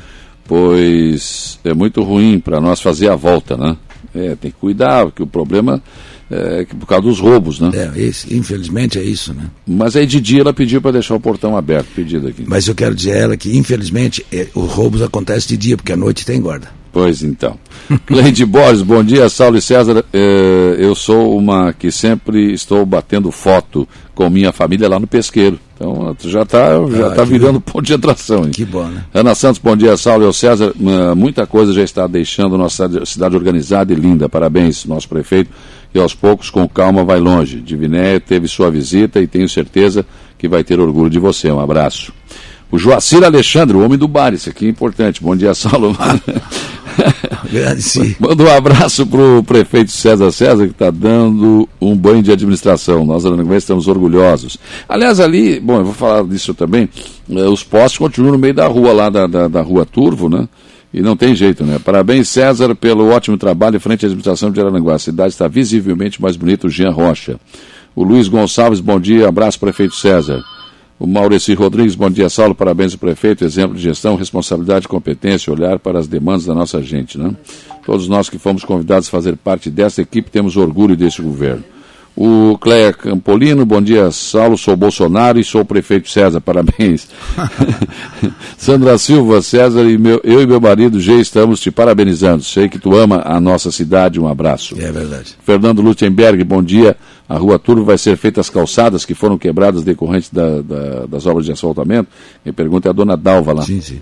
[0.47, 3.77] pois é muito ruim para nós fazer a volta, né?
[4.13, 5.81] É, tem que cuidar, porque o problema
[6.29, 7.71] é por causa dos roubos, né?
[7.73, 9.49] É, esse, infelizmente é isso, né?
[9.67, 12.45] Mas aí de dia ela pediu para deixar o portão aberto, pedido aqui.
[12.47, 15.91] Mas eu quero dizer a ela que, infelizmente, é, os roubos acontecem de dia, porque
[15.91, 16.69] à noite tem guarda.
[16.95, 17.57] Pois então.
[18.05, 20.05] Cleide Borges, bom dia, Saulo e César.
[20.13, 25.59] É, eu sou uma que sempre estou batendo foto com minha família lá no pesqueiro.
[25.75, 27.73] Então já está já ah, tá virando bom.
[27.73, 28.45] ponto de atração.
[28.45, 28.51] Hein?
[28.51, 29.03] Que bom, né?
[29.13, 30.73] Ana Santos, bom dia, Saulo e César.
[31.17, 34.29] Muita coisa já está deixando nossa cidade organizada e linda.
[34.29, 35.51] Parabéns, nosso prefeito.
[35.93, 37.59] E aos poucos, com calma, vai longe.
[37.59, 40.05] Diviné teve sua visita e tenho certeza
[40.37, 41.51] que vai ter orgulho de você.
[41.51, 42.13] Um abraço.
[42.75, 45.23] O Joacir Alexandre, o homem do bar, isso aqui é importante.
[45.23, 45.95] Bom dia, Saulo.
[47.49, 48.13] Grande sim.
[48.19, 53.05] Manda um abraço para o prefeito César César, que está dando um banho de administração.
[53.05, 54.57] Nós, Aranguense, estamos orgulhosos.
[54.89, 56.89] Aliás, ali, bom, eu vou falar disso também,
[57.31, 60.45] eh, os postos continuam no meio da rua, lá da, da, da rua Turvo, né?
[60.93, 61.79] E não tem jeito, né?
[61.79, 64.95] Parabéns, César, pelo ótimo trabalho em frente à administração de Araranguá.
[64.95, 67.39] A cidade está visivelmente mais bonita, o Jean Rocha.
[67.95, 70.43] O Luiz Gonçalves, bom dia, abraço, prefeito César.
[70.97, 75.77] O Maurici Rodrigues, bom dia, Saulo, parabéns ao prefeito, exemplo de gestão, responsabilidade, competência, olhar
[75.77, 77.35] para as demandas da nossa gente, né?
[77.85, 81.63] Todos nós que fomos convidados a fazer parte dessa equipe temos orgulho desse governo.
[82.15, 87.09] O Cleia Campolino, bom dia, Saulo, sou Bolsonaro e sou o prefeito César, parabéns.
[88.57, 92.41] Sandra Silva, César e meu, eu e meu marido já estamos te parabenizando.
[92.41, 94.75] Sei que tu ama a nossa cidade, um abraço.
[94.79, 95.35] É verdade.
[95.43, 96.95] Fernando Lutemberg, bom dia.
[97.27, 101.25] A rua Turvo vai ser feita as calçadas que foram quebradas decorrentes da, da, das
[101.25, 102.09] obras de asfaltamento.
[102.43, 103.63] Minha pergunta é a dona Dalva lá.
[103.63, 104.01] Sim, sim.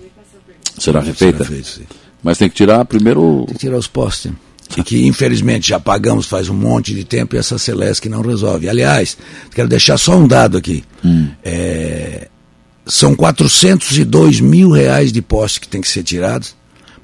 [0.78, 1.38] Será refeita?
[1.38, 1.84] Será feito, sim.
[2.22, 3.44] Mas tem que tirar primeiro.
[3.46, 4.32] Tem que tirar os postes
[4.76, 8.68] e que infelizmente já pagamos faz um monte de tempo e essa Celeste não resolve.
[8.68, 9.16] Aliás,
[9.54, 10.82] quero deixar só um dado aqui.
[11.04, 11.28] Hum.
[11.44, 12.28] É,
[12.86, 16.56] são 402 mil reais de postes que tem que ser tirados,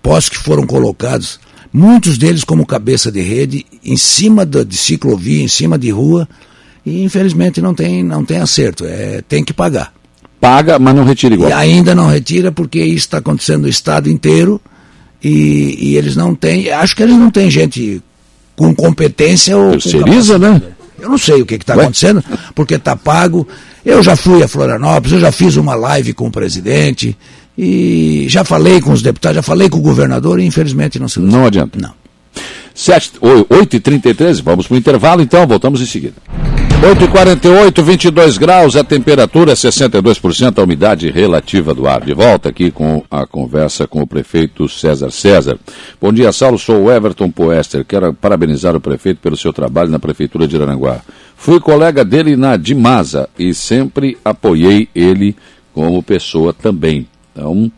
[0.03, 1.39] postes que foram colocados,
[1.73, 6.29] muitos deles como cabeça de rede, em cima da, de ciclovia, em cima de rua,
[6.85, 9.93] e infelizmente não tem, não tem acerto, é, tem que pagar.
[10.41, 11.51] Paga, mas não retira igual.
[11.51, 14.61] E ainda não retira porque isso está acontecendo no estado inteiro,
[15.23, 18.03] e, e, eles não têm, acho que eles não têm gente
[18.57, 20.63] com competência ou Terceiriza, né?
[20.99, 22.23] Eu não sei o que está acontecendo,
[22.55, 23.47] porque está pago.
[23.85, 27.17] Eu já fui a Florianópolis, eu já fiz uma live com o presidente
[27.63, 31.21] e já falei com os deputados, já falei com o governador e infelizmente não se
[31.21, 31.79] Não adianta.
[31.79, 31.93] Não.
[32.75, 36.15] 8h33, vamos para o intervalo então, voltamos em seguida.
[36.81, 42.01] 8h48, 22 graus, a temperatura é 62%, a umidade relativa do ar.
[42.01, 45.59] De volta aqui com a conversa com o prefeito César César.
[46.01, 47.85] Bom dia, Saulo, sou o Everton Poester.
[47.85, 51.03] Quero parabenizar o prefeito pelo seu trabalho na prefeitura de Aranguá.
[51.37, 55.37] Fui colega dele na Dimasa e sempre apoiei ele
[55.75, 57.07] como pessoa também.
[57.33, 57.71] Então,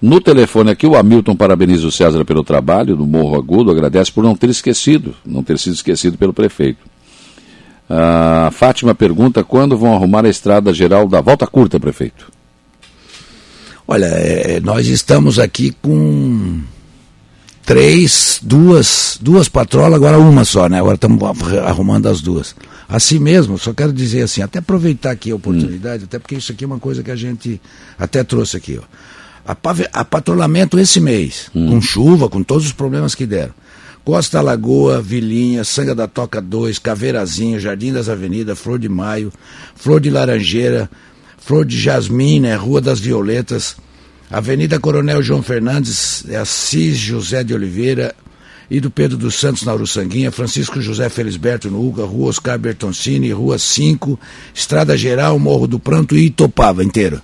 [0.00, 4.22] no telefone aqui, o Hamilton parabeniza o César pelo trabalho do Morro Agudo, agradece por
[4.22, 6.80] não ter esquecido, não ter sido esquecido pelo prefeito.
[7.90, 12.30] A Fátima pergunta quando vão arrumar a estrada geral da Volta Curta, prefeito.
[13.86, 16.60] Olha, é, nós estamos aqui com
[17.68, 20.78] três, duas, duas patrolas, agora uma só, né?
[20.78, 21.22] Agora estamos
[21.66, 22.56] arrumando as duas.
[22.88, 26.06] Assim mesmo, só quero dizer assim, até aproveitar aqui a oportunidade, hum.
[26.06, 27.60] até porque isso aqui é uma coisa que a gente
[27.98, 28.84] até trouxe aqui, ó.
[29.46, 29.56] A,
[29.92, 31.68] a patrulhamento esse mês, hum.
[31.68, 33.52] com chuva, com todos os problemas que deram.
[34.02, 39.30] Costa Lagoa, Vilinha, Sanga da Toca 2, Caveirazinho, Jardim das Avenidas, Flor de Maio,
[39.74, 40.88] Flor de Laranjeira,
[41.36, 43.76] Flor de Jasmim, né, Rua das Violetas,
[44.30, 48.14] Avenida Coronel João Fernandes, é Assis José de Oliveira
[48.70, 53.32] e do Pedro dos Santos na Uruçanguinha, Francisco José Felisberto no Uca, Rua Oscar Bertoncini,
[53.32, 54.18] Rua 5,
[54.54, 57.22] Estrada Geral, Morro do Pranto e Itopava inteiro.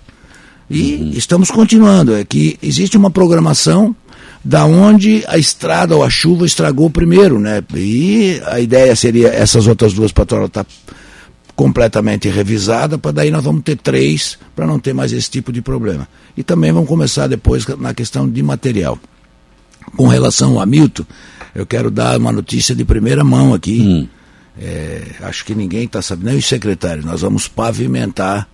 [0.71, 1.11] E uhum.
[1.11, 3.95] estamos continuando, é que existe uma programação
[4.43, 7.63] da onde a estrada ou a chuva estragou primeiro, né?
[7.75, 10.71] E a ideia seria essas outras duas patrulhas estar tá
[11.57, 15.63] completamente revisada, para daí nós vamos ter três, para não ter mais esse tipo de
[15.63, 16.09] problema.
[16.37, 18.99] E também vamos começar depois na questão de material.
[19.97, 21.05] Com relação ao Hamilton,
[21.55, 23.81] eu quero dar uma notícia de primeira mão aqui.
[23.81, 24.09] Hum.
[24.61, 27.05] É, acho que ninguém está sabendo, nem os secretários.
[27.05, 28.49] Nós vamos pavimentar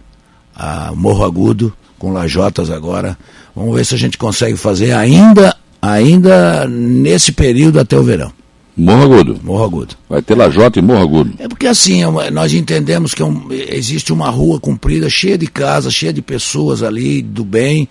[0.55, 3.17] a Morro Agudo com lajotas agora.
[3.55, 8.33] Vamos ver se a gente consegue fazer ainda ainda nesse período até o verão.
[8.81, 9.41] Morro Agudo.
[9.43, 9.95] Morro Agudo.
[10.09, 11.33] Vai ter Lajota e Morro Agudo.
[11.39, 15.47] É porque assim, é nós entendemos que é um, existe uma rua comprida, cheia de
[15.47, 17.89] casas, cheia de pessoas ali, do bem,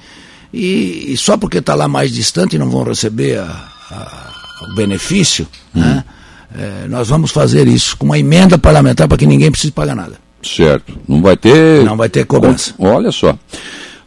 [0.54, 5.48] e, e só porque está lá mais distante não vão receber a, a, o benefício,
[5.76, 5.80] hum.
[5.80, 6.04] né?
[6.58, 10.16] É, nós vamos fazer isso com uma emenda parlamentar para que ninguém precise pagar nada.
[10.42, 10.98] Certo.
[11.08, 11.84] Não vai ter.
[11.84, 12.74] Não vai ter cobrança.
[12.80, 13.38] Olha só.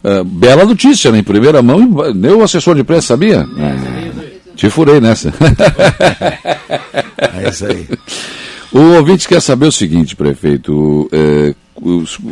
[0.03, 1.19] Uh, bela notícia, né?
[1.19, 1.79] Em primeira mão,
[2.13, 3.47] nem o assessor de imprensa sabia.
[3.57, 4.02] É,
[4.55, 5.33] te furei nessa.
[7.17, 7.87] é isso aí.
[8.71, 11.53] O ouvinte quer saber o seguinte, prefeito: é,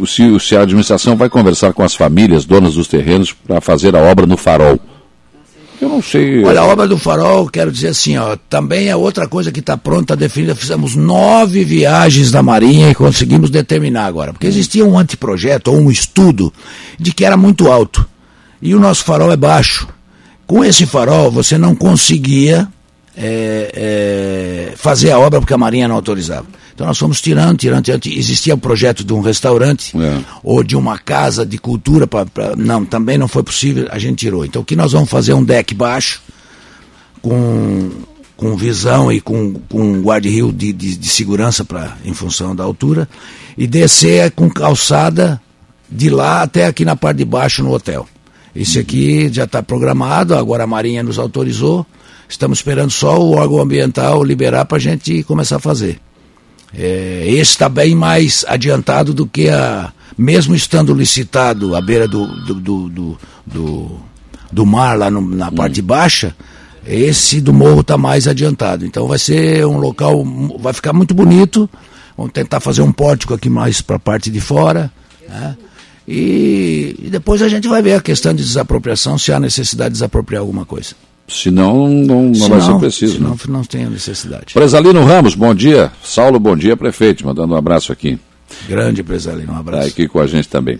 [0.07, 3.99] se, se a administração vai conversar com as famílias donas dos terrenos para fazer a
[3.99, 4.79] obra no farol.
[5.81, 6.43] Eu não sei.
[6.43, 9.75] Olha, a obra do farol, quero dizer assim, ó, também é outra coisa que está
[9.75, 10.55] pronta, definida.
[10.55, 14.31] Fizemos nove viagens da Marinha e conseguimos determinar agora.
[14.31, 16.53] Porque existia um anteprojeto ou um estudo
[16.99, 18.07] de que era muito alto.
[18.61, 19.87] E o nosso farol é baixo.
[20.51, 22.67] Com esse farol, você não conseguia
[23.15, 26.45] é, é, fazer a obra porque a Marinha não autorizava.
[26.73, 28.05] Então nós fomos tirando, tirando, tirando.
[28.07, 30.19] Existia o um projeto de um restaurante é.
[30.43, 32.05] ou de uma casa de cultura.
[32.05, 34.43] Pra, pra, não, também não foi possível, a gente tirou.
[34.43, 36.21] Então o que nós vamos fazer é um deck baixo,
[37.21, 37.89] com,
[38.35, 43.07] com visão e com, com guarda-rio de, de, de, segurança pra, em função da altura,
[43.57, 45.41] e descer com calçada
[45.89, 48.05] de lá até aqui na parte de baixo no hotel.
[48.55, 51.85] Esse aqui já está programado, agora a Marinha nos autorizou,
[52.27, 55.99] estamos esperando só o órgão ambiental liberar para a gente começar a fazer.
[56.73, 59.91] É, esse está bem mais adiantado do que a.
[60.17, 63.99] Mesmo estando licitado à beira do, do, do, do, do,
[64.51, 65.85] do mar, lá no, na parte hum.
[65.85, 66.35] baixa,
[66.85, 68.85] esse do morro está mais adiantado.
[68.85, 70.23] Então vai ser um local,
[70.59, 71.69] vai ficar muito bonito.
[72.17, 74.91] Vamos tentar fazer um pórtico aqui mais para a parte de fora.
[75.27, 75.57] Né?
[76.07, 79.93] E, e, depois a gente vai ver a questão de desapropriação, se há necessidade de
[79.93, 80.95] desapropriar alguma coisa.
[81.27, 83.13] Senão não, não vai ser preciso.
[83.13, 83.37] Senão né?
[83.47, 84.53] não tem a necessidade.
[84.53, 85.91] Presalino Ramos, bom dia.
[86.03, 87.25] Saulo, bom dia, prefeito.
[87.25, 88.19] Mandando um abraço aqui.
[88.67, 89.87] Grande Presalino, um abraço.
[89.87, 90.79] Está aqui com a gente também.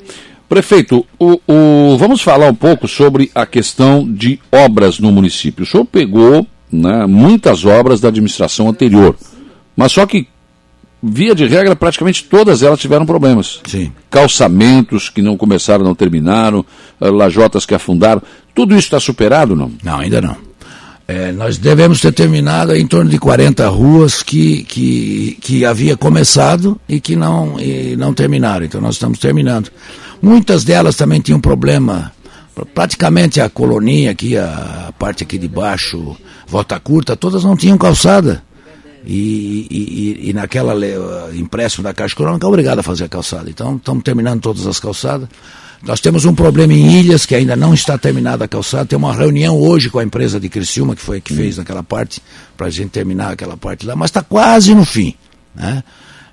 [0.50, 5.64] Prefeito, o, o, vamos falar um pouco sobre a questão de obras no município.
[5.64, 9.16] O senhor pegou né, muitas obras da administração anterior,
[9.78, 10.28] mas só que,
[11.02, 13.60] via de regra, praticamente todas elas tiveram problemas.
[13.66, 13.92] Sim.
[14.10, 16.66] Calçamentos que não começaram, não terminaram,
[17.00, 18.22] eh, lajotas que afundaram.
[18.54, 19.72] Tudo isso está superado, não?
[19.84, 20.36] Não, ainda não.
[21.08, 26.80] É, nós devemos ter terminado em torno de 40 ruas que, que, que havia começado
[26.88, 28.66] e que não, e não terminaram.
[28.66, 29.70] Então nós estamos terminando.
[30.22, 32.14] Muitas delas também tinham problema.
[32.74, 36.16] Praticamente a colonia aqui, a parte aqui de baixo,
[36.48, 38.44] volta curta, todas não tinham calçada.
[39.06, 40.76] E, e, e naquela
[41.34, 43.50] empréstimo da Caixa Econômica é obrigado a fazer a calçada.
[43.50, 45.28] Então estamos terminando todas as calçadas.
[45.84, 48.86] Nós temos um problema em Ilhas, que ainda não está terminada a calçada.
[48.86, 52.22] Tem uma reunião hoje com a empresa de Criciúma, que foi que fez naquela parte,
[52.56, 55.16] para a gente terminar aquela parte lá, mas está quase no fim.
[55.56, 55.84] Né?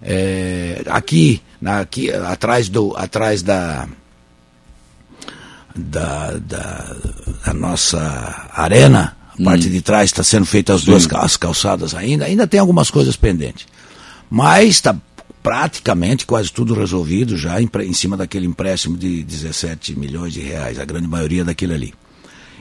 [0.03, 3.89] É, aqui, na, aqui atrás, do, atrás da,
[5.75, 6.97] da, da,
[7.47, 9.45] da nossa arena, a hum.
[9.45, 13.17] parte de trás está sendo feita as duas as calçadas ainda, ainda tem algumas coisas
[13.17, 13.67] pendentes.
[14.31, 14.97] Mas está
[15.43, 20.79] praticamente quase tudo resolvido já em, em, cima daquele empréstimo de 17 milhões de reais,
[20.79, 21.95] a grande maioria daquilo ali.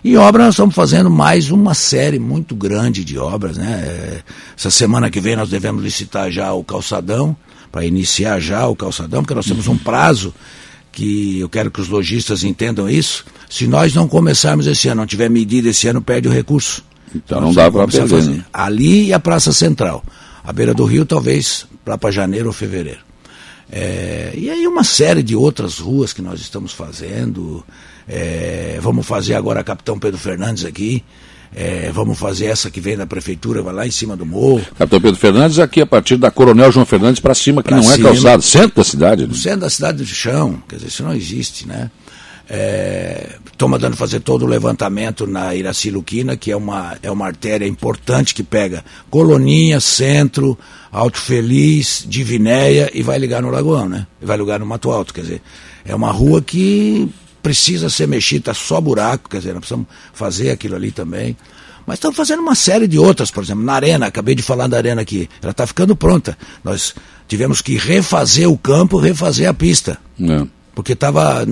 [0.03, 3.57] E obra, nós estamos fazendo mais uma série muito grande de obras.
[3.57, 3.83] Né?
[3.83, 4.23] É,
[4.55, 7.35] essa semana que vem nós devemos licitar já o calçadão,
[7.71, 10.33] para iniciar já o calçadão, porque nós temos um prazo
[10.97, 13.23] que eu quero que os lojistas entendam isso.
[13.47, 16.83] Se nós não começarmos esse ano, não tiver medida esse ano, perde o recurso.
[17.13, 18.07] Então não dá para perder.
[18.07, 18.31] Fazer.
[18.31, 18.45] Né?
[18.51, 20.03] Ali e a Praça Central.
[20.43, 23.01] A beira do rio, talvez lá para janeiro ou fevereiro.
[23.71, 27.63] É, e aí uma série de outras ruas que nós estamos fazendo.
[28.07, 31.03] É, vamos fazer agora a Capitão Pedro Fernandes aqui.
[31.59, 34.63] É, vamos fazer essa que vem da prefeitura, vai lá em cima do morro.
[34.77, 37.83] Capitão Pedro Fernandes, aqui a partir da Coronel João Fernandes para cima, que pra não
[37.83, 39.25] é cima, é calçado, centro da cidade.
[39.25, 39.33] Né?
[39.33, 41.89] Centro da cidade do chão, quer dizer, isso não existe, né?
[43.51, 47.25] Estou é, mandando fazer todo o levantamento na Iraci Luquina, que é uma, é uma
[47.25, 50.55] artéria importante que pega Coloninha, Centro,
[50.91, 54.05] Alto Feliz, Divinéia e vai ligar no Lagoão, né?
[54.21, 55.41] E vai ligar no Mato Alto, quer dizer,
[55.83, 57.09] é uma rua que
[57.47, 61.38] precisa ser mexida, só buraco, quer dizer, nós precisamos fazer aquilo ali também.
[61.86, 64.75] Mas estamos fazendo uma série de outras, por exemplo, na Arena, acabei de falar da
[64.75, 66.38] Arena aqui, ela está ficando pronta.
[66.62, 66.93] Nós
[67.25, 69.97] tivemos que refazer o campo, refazer a pista.
[70.21, 70.45] É.
[70.75, 71.47] Porque estava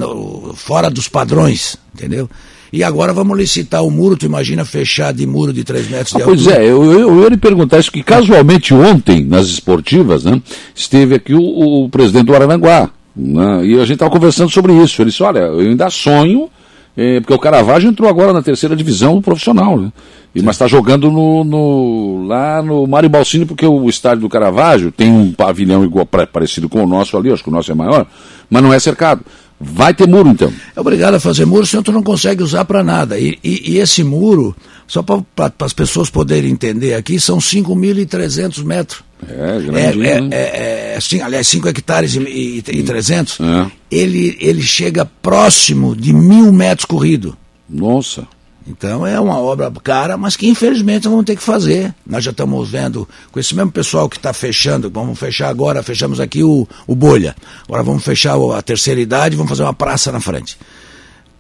[0.56, 2.30] fora dos padrões, entendeu?
[2.74, 6.22] E agora vamos licitar o muro, tu imagina fechar de muro de 3 metros de
[6.22, 6.44] ah, altura?
[6.44, 10.42] Pois é, eu, eu, eu ia lhe perguntar isso, que casualmente ontem, nas esportivas, né,
[10.76, 13.66] esteve aqui o, o presidente do Araranguá, né?
[13.66, 15.02] E a gente estava conversando sobre isso.
[15.02, 16.50] Ele disse, olha, eu ainda sonho,
[16.98, 19.92] é, porque o Caravaggio entrou agora na terceira divisão profissional, né?
[20.34, 24.92] E, mas está jogando no, no, lá no Mário Balsini, porque o estádio do Caravaggio
[24.92, 28.06] tem um pavilhão igual, parecido com o nosso ali, acho que o nosso é maior,
[28.50, 29.22] mas não é cercado.
[29.60, 30.52] Vai ter muro, então?
[30.76, 33.18] É obrigado a fazer muro, senão tu não consegue usar para nada.
[33.18, 34.54] E, e, e, esse muro,
[34.86, 39.02] só para as pessoas poderem entender aqui, são 5.300 metros.
[39.30, 43.40] É, grandinho, é, é, é, é, aliás, 5 hectares e, e, e 300.
[43.40, 43.72] É.
[43.90, 47.38] Ele, ele chega próximo de mil metros corrido.
[47.70, 48.28] Nossa.
[48.68, 51.94] Então é uma obra cara, mas que infelizmente vamos ter que fazer.
[52.06, 56.20] Nós já estamos vendo com esse mesmo pessoal que está fechando, vamos fechar agora, fechamos
[56.20, 57.36] aqui o, o Bolha.
[57.68, 60.58] Agora vamos fechar a terceira idade, vamos fazer uma praça na frente.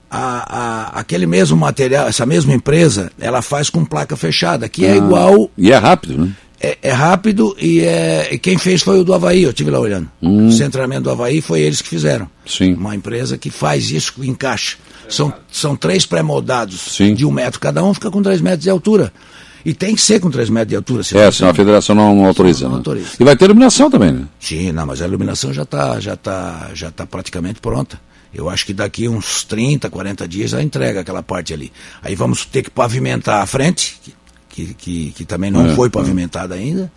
[0.09, 4.91] A, a, aquele mesmo material, essa mesma empresa, ela faz com placa fechada, que é
[4.91, 5.49] ah, é igual.
[5.57, 6.31] E é rápido, né?
[6.65, 10.09] É, é, rápido e, é, quem fez foi o do Havaí, eu estive lá olhando.
[10.21, 10.47] Hum.
[10.47, 12.27] O centramento do Havaí foi eles que fizeram.
[12.45, 12.73] Sim.
[12.73, 14.77] Uma empresa que faz isso, encaixa.
[15.07, 19.13] São, são três pré-moldados de um metro cada um, fica com três metros de altura.
[19.63, 21.03] E tem que ser com 3 metros de altura.
[21.03, 22.65] Se é, senão a federação não, não autoriza.
[22.65, 22.77] Não né?
[22.77, 23.09] autoriza.
[23.19, 24.25] E vai ter iluminação também, né?
[24.39, 27.99] Sim, não, mas a iluminação já está já tá, já tá praticamente pronta.
[28.31, 31.71] Eu acho que daqui uns 30, 40 dias já entrega aquela parte ali.
[32.03, 33.97] Aí vamos ter que pavimentar a frente,
[34.55, 35.91] que, que, que, também não é, foi é.
[35.91, 36.89] pavimentada ainda.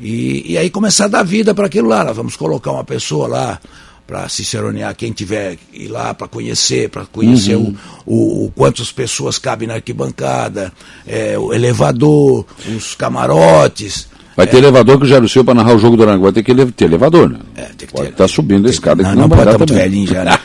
[0.00, 2.10] E, e aí começar a dar vida para aquilo lá.
[2.12, 3.60] Vamos colocar uma pessoa lá
[4.06, 7.76] para ciceronear quem tiver ir lá para conhecer, para conhecer uhum.
[8.06, 10.72] o, o, o, quantas pessoas cabem na arquibancada,
[11.06, 15.80] é, o elevador, os camarotes, Vai ter elevador que o Jairo Silva para narrar o
[15.80, 17.40] jogo do Aranguá vai ter que ter elevador, né?
[17.56, 19.50] É, tem que pode estar tá subindo a escada não, que não, não vai pode
[19.50, 20.38] estar tá muito velhinho já, né?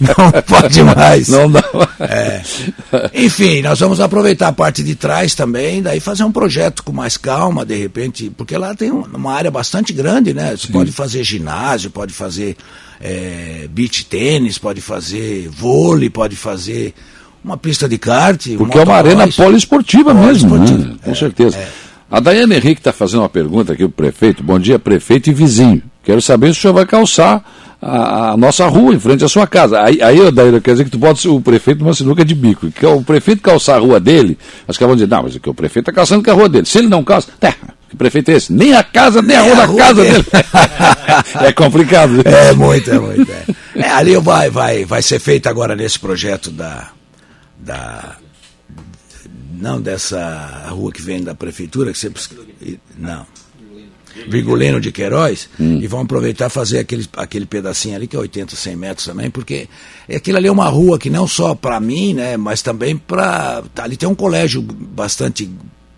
[0.00, 1.28] não pode mais.
[1.28, 1.62] Não dá
[2.00, 2.40] é.
[3.12, 7.18] Enfim, nós vamos aproveitar a parte de trás também, daí fazer um projeto com mais
[7.18, 10.56] calma, de repente, porque lá tem uma área bastante grande, né?
[10.56, 10.72] Você Sim.
[10.72, 12.56] pode fazer ginásio, pode fazer
[12.98, 16.94] é, beach tênis, pode fazer vôlei, pode fazer
[17.44, 18.56] uma pista de kart.
[18.56, 20.96] Porque é uma arena poliesportiva mesmo, né?
[21.04, 21.58] com é, certeza.
[21.58, 21.83] É.
[22.14, 24.40] A Daiane Henrique está fazendo uma pergunta aqui para o prefeito.
[24.40, 25.82] Bom dia, prefeito e vizinho.
[26.04, 27.42] Quero saber se o senhor vai calçar
[27.82, 29.82] a, a nossa rua em frente à sua casa.
[29.82, 32.70] Aí, aí Daiane, quer dizer que tu pode ser o prefeito numa sinuca de bico.
[32.70, 35.50] Que o prefeito calçar a rua dele, as que vão dizer, não, mas é que
[35.50, 36.66] o prefeito está calçando com a rua dele.
[36.66, 37.52] Se ele não calça, tá,
[37.90, 38.52] que prefeito é esse?
[38.52, 40.12] Nem a casa, nem, nem a rua da casa dele.
[40.12, 40.26] dele.
[41.48, 42.22] é complicado.
[42.24, 43.28] É muito, é muito.
[43.28, 43.44] É.
[43.74, 46.90] É, ali vai, vai, vai ser feito agora nesse projeto da,
[47.64, 48.18] da
[49.54, 52.22] não dessa rua que vem da prefeitura, que sempre.
[52.98, 53.26] Não.
[54.28, 55.80] Virgulino de Queiroz, hum.
[55.82, 59.68] e vão aproveitar fazer aquele, aquele pedacinho ali, que é 80, 100 metros também, porque
[60.08, 63.64] aquilo ali é uma rua que não só para mim, né, mas também para.
[63.76, 65.50] Ali tem um colégio bastante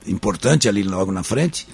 [0.06, 1.68] importante ali logo na frente,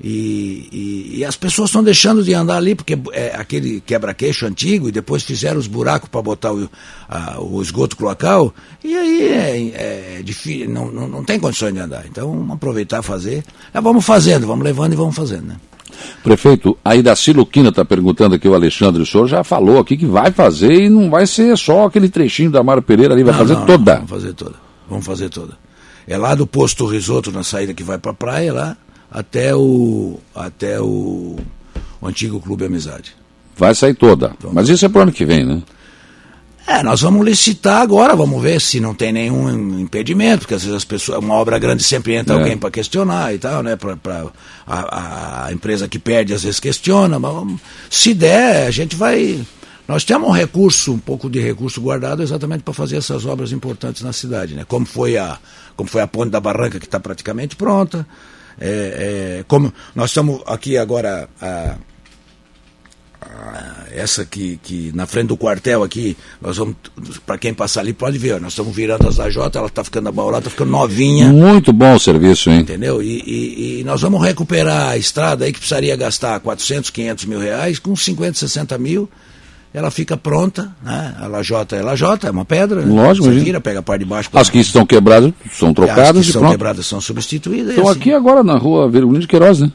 [0.00, 4.88] e, e, e, as pessoas estão deixando de andar ali porque é aquele quebra-queixo antigo
[4.88, 6.68] e depois fizeram os buracos para botar o,
[7.08, 8.52] a, o esgoto cloacal
[8.82, 9.22] e aí
[9.72, 12.04] é, é difícil, não, não, não, tem condições de andar.
[12.06, 13.44] Então vamos aproveitar fazer.
[13.72, 15.56] Já vamos fazendo, vamos levando e vamos fazendo, né?
[16.22, 20.06] Prefeito, a Idaci Luquina está perguntando aqui, o Alexandre, o senhor já falou aqui que
[20.06, 23.38] vai fazer e não vai ser só aquele trechinho da Mário Pereira ali, vai não,
[23.38, 23.94] fazer toda.
[23.94, 24.54] vamos fazer toda,
[24.88, 25.56] vamos fazer toda.
[26.06, 28.76] É lá do posto Risoto, na saída que vai para a praia, lá,
[29.14, 31.36] até o, até o,
[32.00, 33.14] o antigo Clube Amizade.
[33.56, 34.32] Vai sair toda.
[34.36, 35.62] Então, Mas isso é para o ano que vem, né?
[36.66, 40.78] É, nós vamos licitar agora, vamos ver se não tem nenhum impedimento, porque às vezes
[40.78, 42.38] as pessoas, uma obra grande sempre entra é.
[42.38, 43.76] alguém para questionar e tal, né?
[43.76, 44.26] Pra, pra
[44.66, 49.44] a, a, empresa que perde às vezes questiona, mas se der, a gente vai.
[49.86, 54.02] Nós temos um recurso, um pouco de recurso guardado exatamente para fazer essas obras importantes
[54.02, 54.64] na cidade, né?
[54.66, 55.38] Como foi a,
[55.76, 58.06] como foi a ponte da barranca que está praticamente pronta.
[58.60, 61.76] É, é, como nós estamos aqui agora, a,
[63.20, 66.76] a, essa que, que na frente do quartel aqui, nós vamos,
[67.24, 70.38] para quem passar ali pode ver, nós estamos virando as AJ, ela está ficando abaulada,
[70.38, 71.28] está ficando novinha.
[71.28, 72.60] Muito bom o serviço, hein?
[72.60, 73.02] Entendeu?
[73.02, 77.38] E, e, e, nós vamos recuperar a estrada aí que precisaria gastar 400, 500 mil
[77.38, 79.08] reais, com 50, 60 mil
[79.74, 81.16] ela fica pronta, né?
[81.18, 82.82] A lajota é lajota, é uma pedra.
[82.82, 82.94] Né?
[82.94, 84.30] Lógico, Você vira, pega a parte de baixo.
[84.32, 86.20] As que estão quebradas são trocadas.
[86.20, 87.70] As que são quebradas são substituídas.
[87.70, 87.98] Estão assim.
[87.98, 89.72] aqui agora na rua Virgulino de Queiroz, né?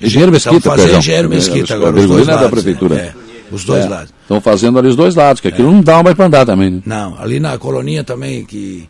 [0.00, 1.94] Engenheiro Mesquita, Estão fazendo Engenheiro Mesquita agora.
[1.94, 2.94] Os dois lados, é da prefeitura.
[2.96, 3.14] É,
[3.52, 4.14] os dois é, lados.
[4.22, 5.72] Estão fazendo ali os dois lados, que aquilo é.
[5.72, 6.70] não dá mais para andar também.
[6.70, 6.82] Né?
[6.86, 8.88] Não, ali na coloninha também, que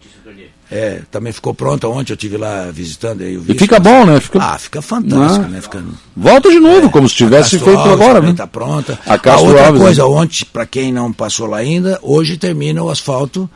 [0.70, 3.22] é, também ficou pronta ontem, eu tive lá visitando.
[3.22, 4.20] Aí, e fica bom, né?
[4.20, 4.38] Fica...
[4.40, 5.48] Ah, fica fantástico, ah.
[5.48, 5.61] né?
[5.61, 5.83] Fica...
[6.16, 8.30] Volta de novo, é, como se tivesse feito Alves agora, né?
[8.30, 8.98] Está pronta.
[9.04, 10.09] A, a outra Alves, coisa, né?
[10.09, 13.50] ontem, para quem não passou lá ainda, hoje termina o asfalto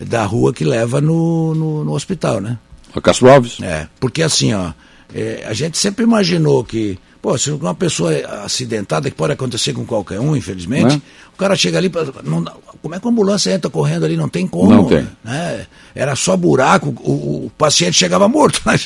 [0.00, 2.58] da rua que leva no, no, no hospital, né?
[2.94, 3.58] A Castro Alves?
[3.60, 4.72] É, porque assim, ó,
[5.12, 9.72] é, a gente sempre imaginou que Pô, se uma pessoa é acidentada, que pode acontecer
[9.72, 11.00] com qualquer um, infelizmente, é?
[11.34, 11.90] o cara chega ali,
[12.22, 12.44] não,
[12.80, 14.16] como é que a ambulância entra correndo ali?
[14.16, 14.70] Não tem como.
[14.70, 15.08] Não tem.
[15.24, 15.66] Né?
[15.92, 18.62] Era só buraco, o, o paciente chegava morto.
[18.64, 18.78] Né?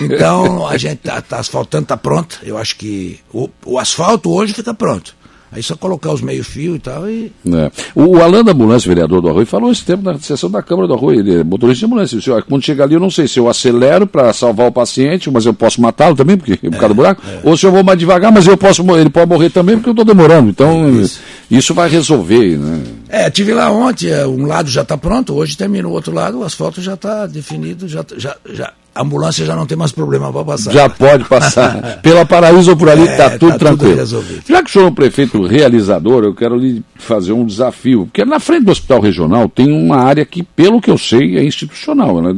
[0.00, 2.40] então, a gente está tá asfaltando, está pronto.
[2.42, 5.14] Eu acho que o, o asfalto hoje fica pronto.
[5.54, 7.08] Aí só colocar os meio-fio e tal.
[7.08, 7.32] E...
[7.46, 7.70] É.
[7.94, 10.88] O, o Alan da Ambulância, vereador do Arroio, falou esse tempo na sessão da Câmara
[10.88, 11.20] do Arroio.
[11.20, 12.18] Ele é motorista de ambulância.
[12.18, 15.46] Disse, quando chegar ali, eu não sei se eu acelero para salvar o paciente, mas
[15.46, 17.40] eu posso matá-lo também, porque é por causa do buraco, é.
[17.48, 19.92] ou se eu vou mais devagar, mas eu posso, ele pode morrer também, porque eu
[19.92, 20.50] estou demorando.
[20.50, 21.20] Então, isso.
[21.50, 21.74] isso.
[21.74, 22.58] vai resolver.
[22.58, 22.82] Né?
[23.08, 26.40] É, tive lá ontem, é, um lado já está pronto, hoje termina o outro lado,
[26.40, 30.32] o asfalto já está definido, já, já, já, a ambulância já não tem mais problema
[30.32, 30.72] para passar.
[30.72, 31.98] Já pode passar.
[32.00, 33.96] Pela Paraíso ou por ali está é, tudo tá tranquilo.
[34.06, 38.06] Tudo Já que o senhor é um prefeito realizador, eu quero lhe fazer um desafio.
[38.06, 41.44] Porque na frente do Hospital Regional tem uma área que, pelo que eu sei, é
[41.44, 42.30] institucional, ela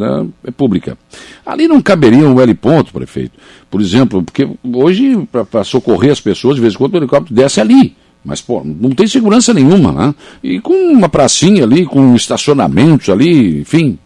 [0.44, 0.96] é, é pública.
[1.44, 3.32] Ali não caberia um L ponto, prefeito.
[3.70, 7.60] Por exemplo, porque hoje, para socorrer as pessoas, de vez em quando o helicóptero desce
[7.60, 7.94] ali.
[8.24, 10.14] Mas, pô, não tem segurança nenhuma, né?
[10.42, 13.96] E com uma pracinha ali, com estacionamentos ali, enfim,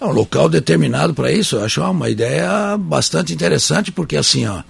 [0.00, 1.56] é um local determinado para isso.
[1.56, 4.62] Eu acho uma ideia bastante interessante, porque assim, ó,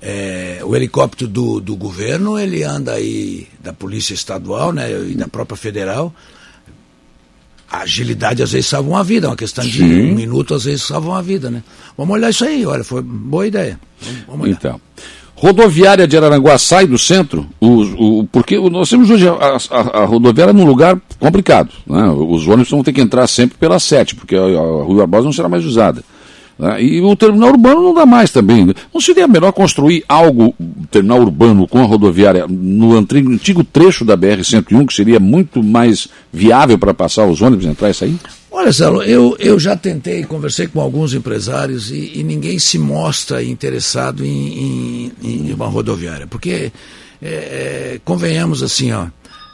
[0.00, 5.28] é, o helicóptero do, do governo, ele anda aí da Polícia Estadual né, e da
[5.28, 6.14] própria Federal,
[7.70, 10.10] a agilidade às vezes salva uma vida, é uma questão de Sim.
[10.10, 11.62] um minuto às vezes salva uma vida, né?
[11.96, 13.78] Vamos olhar isso aí, olha, foi boa ideia.
[14.26, 14.52] Vamos, olhar.
[14.54, 14.80] Então.
[15.40, 19.32] Rodoviária de Araranguá sai do centro, o, o, porque nós temos hoje a,
[19.70, 21.70] a, a, rodoviária num lugar complicado.
[21.86, 22.10] Né?
[22.10, 25.32] Os ônibus vão ter que entrar sempre pela 7, porque a, a Rua Barbosa não
[25.32, 26.04] será mais usada.
[26.58, 26.82] Né?
[26.82, 28.66] E o terminal urbano não dá mais também.
[28.66, 28.74] Né?
[28.92, 30.54] Não seria melhor construir algo,
[30.90, 36.76] terminal urbano com a rodoviária, no antigo trecho da BR-101, que seria muito mais viável
[36.76, 38.18] para passar os ônibus entrar e sair?
[38.50, 43.42] Olha, Celo, eu, eu já tentei, conversei com alguns empresários e, e ninguém se mostra
[43.42, 46.26] interessado em, em, em uma rodoviária.
[46.26, 46.72] Porque,
[47.22, 49.06] é, é, convenhamos assim, ó,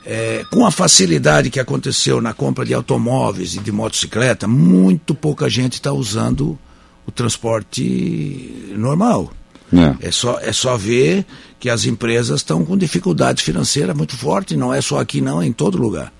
[0.07, 5.51] é, com a facilidade que aconteceu na compra de automóveis e de motocicleta, muito pouca
[5.51, 6.59] gente está usando
[7.07, 9.30] o transporte normal.
[9.72, 10.09] É.
[10.09, 10.11] é.
[10.12, 11.26] só, é só ver
[11.59, 15.47] que as empresas estão com dificuldade financeira muito forte, não é só aqui não, é
[15.47, 16.12] em todo lugar.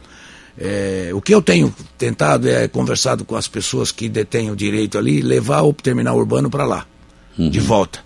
[0.59, 4.97] É, o que eu tenho tentado é conversado com as pessoas que detêm o direito
[4.97, 6.87] ali, levar o terminal urbano para lá,
[7.39, 7.51] uhum.
[7.51, 8.01] de volta.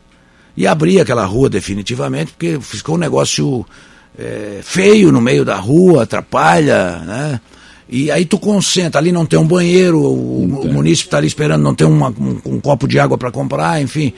[0.57, 3.64] E abrir aquela rua definitivamente, porque ficou um negócio
[4.18, 7.40] é, feio no meio da rua, atrapalha, né?
[7.88, 11.62] E aí tu concentra, ali não tem um banheiro, o, o município está ali esperando,
[11.62, 14.12] não tem uma, um, um copo de água para comprar, enfim.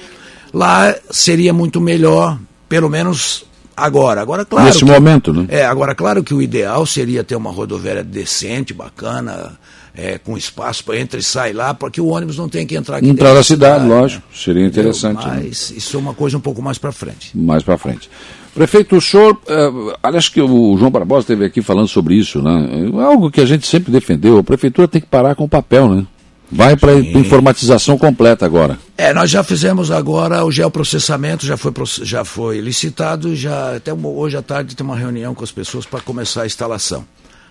[0.53, 3.47] Lá seria muito melhor, pelo menos
[3.77, 4.20] agora.
[4.20, 4.66] Agora, claro.
[4.66, 5.47] Nesse que, momento, né?
[5.49, 9.59] É, agora, claro que o ideal seria ter uma rodoviária decente, bacana,
[9.95, 12.99] é, com espaço para entrar e sair lá, porque o ônibus não tem que entrar
[12.99, 14.27] aqui Entrar na cidade, cidade, lógico.
[14.31, 14.37] Né?
[14.37, 15.27] Seria interessante.
[15.27, 15.43] Né?
[15.45, 15.77] Mas né?
[15.77, 17.37] isso é uma coisa um pouco mais para frente.
[17.37, 18.09] Mais para frente.
[18.55, 22.91] Prefeito, o senhor, uh, aliás que o João Barbosa esteve aqui falando sobre isso, né?
[22.95, 25.89] É algo que a gente sempre defendeu, a prefeitura tem que parar com o papel,
[25.89, 26.07] né?
[26.53, 28.78] Vai para informatização completa agora.
[28.96, 31.72] É, nós já fizemos agora o geoprocessamento, já foi,
[32.03, 36.00] já foi licitado, já até hoje à tarde tem uma reunião com as pessoas para
[36.00, 37.07] começar a instalação.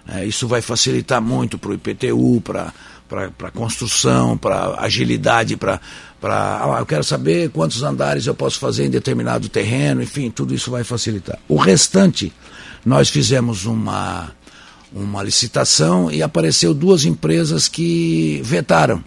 [0.08, 2.72] É, isso vai facilitar muito para o IPTU, para
[3.36, 5.82] para construção, para agilidade, para.
[6.24, 10.72] Ah, eu quero saber quantos andares eu posso fazer em determinado terreno, enfim, tudo isso
[10.72, 11.38] vai facilitar.
[11.48, 12.32] O restante,
[12.86, 14.32] nós fizemos uma,
[14.94, 19.04] uma licitação e apareceu duas empresas que vetaram.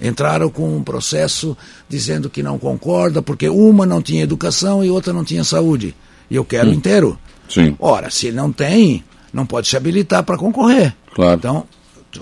[0.00, 1.56] Entraram com um processo
[1.88, 5.94] dizendo que não concorda, porque uma não tinha educação e outra não tinha saúde.
[6.30, 6.74] E eu quero hum.
[6.74, 7.18] inteiro.
[7.48, 7.74] Sim.
[7.78, 10.94] Ora, se não tem, não pode se habilitar para concorrer.
[11.14, 11.38] Claro.
[11.38, 11.66] Então,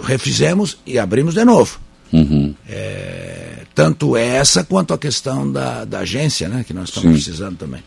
[0.03, 1.79] refizemos e abrimos de novo.
[2.13, 2.55] Uhum.
[2.69, 7.15] É, tanto essa quanto a questão da, da agência, né, que nós estamos Sim.
[7.15, 7.83] precisando também.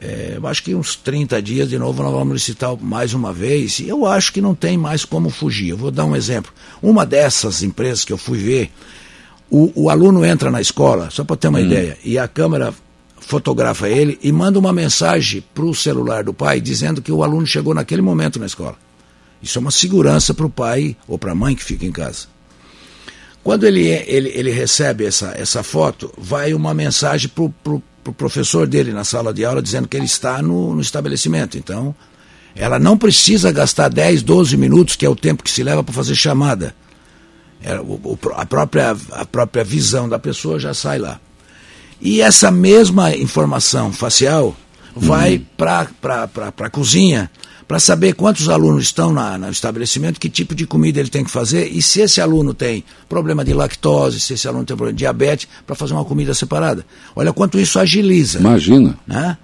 [0.00, 3.80] É, eu acho que uns 30 dias de novo nós vamos licitar mais uma vez
[3.80, 5.68] e eu acho que não tem mais como fugir.
[5.68, 6.52] Eu vou dar um exemplo.
[6.82, 8.72] Uma dessas empresas que eu fui ver,
[9.50, 11.66] o, o aluno entra na escola, só para ter uma hum.
[11.66, 12.72] ideia, e a câmera
[13.20, 17.46] fotografa ele e manda uma mensagem para o celular do pai dizendo que o aluno
[17.46, 18.76] chegou naquele momento na escola.
[19.42, 22.26] Isso é uma segurança para o pai ou para a mãe que fica em casa.
[23.42, 28.14] Quando ele, ele, ele recebe essa, essa foto, vai uma mensagem para o pro, pro
[28.14, 31.58] professor dele na sala de aula dizendo que ele está no, no estabelecimento.
[31.58, 31.94] Então,
[32.54, 35.94] ela não precisa gastar 10, 12 minutos, que é o tempo que se leva para
[35.94, 36.74] fazer chamada.
[37.62, 41.20] É, o, o, a, própria, a própria visão da pessoa já sai lá.
[42.00, 44.56] E essa mesma informação facial
[44.96, 45.44] vai uhum.
[45.56, 47.30] para a cozinha
[47.70, 51.30] para saber quantos alunos estão na, no estabelecimento, que tipo de comida ele tem que
[51.30, 54.98] fazer e se esse aluno tem problema de lactose, se esse aluno tem problema de
[54.98, 56.84] diabetes, para fazer uma comida separada.
[57.14, 58.40] Olha quanto isso agiliza.
[58.40, 58.98] Imagina.
[59.06, 59.38] Né?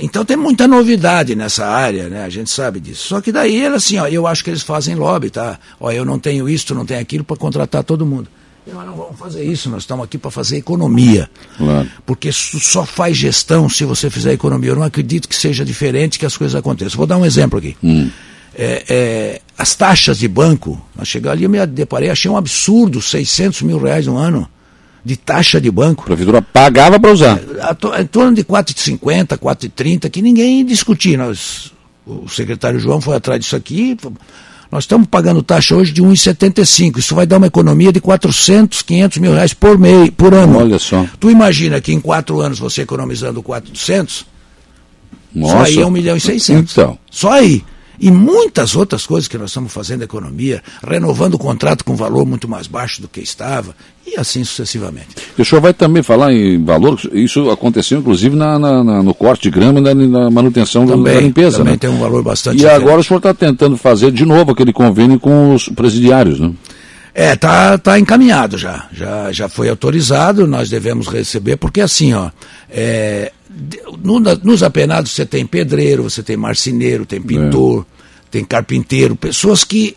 [0.00, 2.22] Então tem muita novidade nessa área, né?
[2.22, 3.08] A gente sabe disso.
[3.08, 5.58] Só que daí ele assim, ó, eu acho que eles fazem lobby, tá?
[5.80, 8.28] Ó, eu não tenho isto, não tenho aquilo para contratar todo mundo.
[8.66, 11.28] Nós não vamos fazer isso, nós estamos aqui para fazer economia.
[11.56, 11.90] Claro.
[12.06, 14.70] Porque só faz gestão se você fizer economia.
[14.70, 16.96] Eu não acredito que seja diferente que as coisas aconteçam.
[16.96, 17.76] Vou dar um exemplo aqui.
[17.82, 18.08] Hum.
[18.54, 23.00] É, é, as taxas de banco, nós chegamos ali, eu me deparei, achei um absurdo,
[23.00, 24.48] 600 mil reais no ano
[25.04, 26.02] de taxa de banco.
[26.02, 27.38] A prefeitura pagava para usar.
[27.38, 31.18] É, em torno de 4,50, 4,30, que ninguém discutia.
[31.18, 31.72] Nós,
[32.06, 33.96] o secretário João foi atrás disso aqui,
[34.72, 36.98] nós estamos pagando taxa hoje de 1,75.
[36.98, 40.56] Isso vai dar uma economia de 400, 500 mil reais por mês, por ano.
[40.56, 41.06] Olha só.
[41.20, 44.24] Tu imagina que em quatro anos você economizando 400,
[45.34, 45.52] Nossa.
[45.52, 46.72] só aí é 1 milhão e 600.
[46.72, 46.98] Então.
[47.10, 47.62] Só aí
[47.98, 52.26] e muitas outras coisas que nós estamos fazendo na economia, renovando o contrato com valor
[52.26, 53.74] muito mais baixo do que estava,
[54.06, 55.08] e assim sucessivamente.
[55.38, 59.44] O senhor vai também falar em valor, isso aconteceu inclusive na, na, na no corte
[59.44, 61.58] de grama e na, na manutenção também, da limpeza.
[61.58, 61.78] Também né?
[61.78, 62.62] tem um valor bastante.
[62.62, 66.52] E agora o senhor está tentando fazer de novo aquele convênio com os presidiários, né?
[67.14, 72.30] É, tá, tá encaminhado já, já, já foi autorizado, nós devemos receber, porque assim, ó,
[72.70, 73.30] é,
[74.02, 77.84] no, nos apenados você tem pedreiro, você tem marceneiro, tem pintor, é.
[78.30, 79.96] tem carpinteiro, pessoas que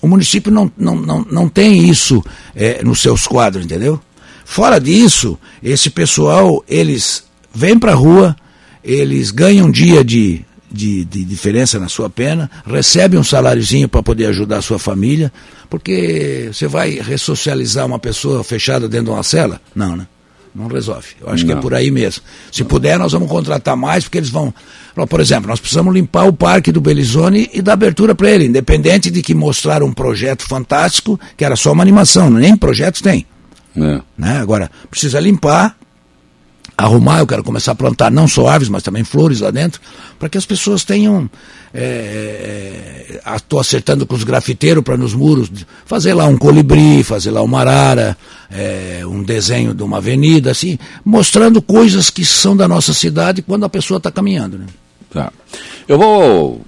[0.00, 2.22] O município não, não, não, não tem isso
[2.54, 4.00] é, nos seus quadros, entendeu?
[4.44, 7.24] Fora disso, esse pessoal, eles
[7.54, 8.36] vêm para a rua,
[8.82, 14.02] eles ganham um dia de, de, de, diferença na sua pena, recebem um saláriozinho para
[14.02, 15.32] poder ajudar a sua família,
[15.68, 19.60] porque você vai ressocializar uma pessoa fechada dentro de uma cela?
[19.74, 20.06] Não, né?
[20.58, 21.06] Não resolve.
[21.20, 21.52] Eu acho não.
[21.52, 22.22] que é por aí mesmo.
[22.50, 24.52] Se puder, nós vamos contratar mais, porque eles vão.
[25.08, 29.08] Por exemplo, nós precisamos limpar o parque do Belizone e dar abertura para ele, independente
[29.08, 33.24] de que mostraram um projeto fantástico, que era só uma animação, nem projetos tem.
[33.76, 34.00] É.
[34.18, 34.38] Né?
[34.38, 35.76] Agora, precisa limpar,
[36.78, 39.80] arrumar, eu quero começar a plantar não só árvores, mas também flores lá dentro,
[40.16, 41.28] para que as pessoas tenham.
[43.34, 45.50] Estou é, é acertando com os grafiteiros para nos muros
[45.84, 48.16] fazer lá um colibri, fazer lá uma arara,
[48.50, 53.64] é, um desenho de uma avenida, assim, mostrando coisas que são da nossa cidade quando
[53.64, 54.58] a pessoa está caminhando.
[54.58, 54.66] Né?
[55.10, 55.32] Tá.
[55.86, 56.62] Eu vou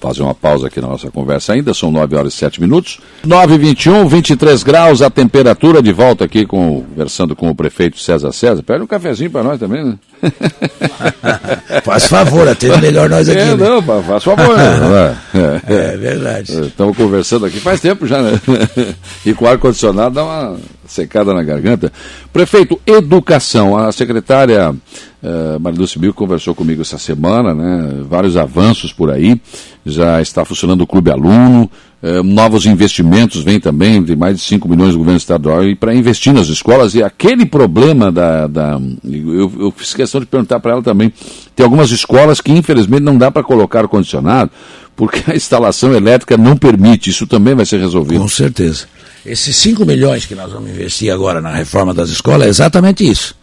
[0.00, 3.00] fazer uma pausa aqui na nossa conversa ainda, são 9 horas e 7 minutos.
[3.24, 8.32] 9 e 21, 23 graus, a temperatura de volta aqui, conversando com o prefeito César
[8.32, 8.62] César.
[8.62, 9.98] Pede um cafezinho para nós também, né?
[11.84, 13.40] faz favor, atende melhor nós aqui.
[13.40, 13.68] É, né?
[13.68, 14.56] não, faz favor.
[14.56, 15.18] Né?
[15.38, 16.66] É, é, é verdade.
[16.66, 18.40] Estamos conversando aqui faz tempo já, né?
[19.24, 21.92] E com ar-condicionado dá uma secada na garganta.
[22.32, 23.76] Prefeito, educação.
[23.76, 24.74] A secretária
[25.22, 28.02] uh, Mariluce Bill conversou comigo essa semana, né?
[28.08, 29.40] Vários avanços por aí.
[29.84, 31.70] Já está funcionando o Clube Aluno.
[32.02, 36.32] Uh, novos investimentos vêm também, de mais de 5 milhões do governo estadual para investir
[36.32, 36.94] nas escolas.
[36.94, 38.46] E aquele problema da.
[38.46, 41.12] da eu, eu fiz questão de perguntar para ela também.
[41.56, 44.50] Tem algumas escolas que, infelizmente, não dá para colocar o condicionado,
[44.94, 47.10] porque a instalação elétrica não permite.
[47.10, 48.20] Isso também vai ser resolvido.
[48.20, 48.86] Com certeza.
[49.26, 53.34] Esses 5 milhões que nós vamos investir agora na reforma das escolas é exatamente isso.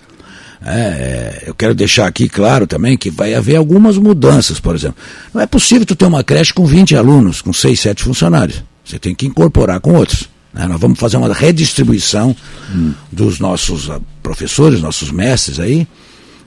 [0.63, 4.97] É, é, eu quero deixar aqui claro também que vai haver algumas mudanças, por exemplo.
[5.33, 8.63] Não é possível tu ter uma creche com 20 alunos, com 6, 7 funcionários.
[8.83, 10.29] Você tem que incorporar com outros.
[10.53, 10.67] Né?
[10.67, 12.35] Nós vamos fazer uma redistribuição
[12.73, 12.93] hum.
[13.11, 15.87] dos nossos ah, professores, nossos mestres aí,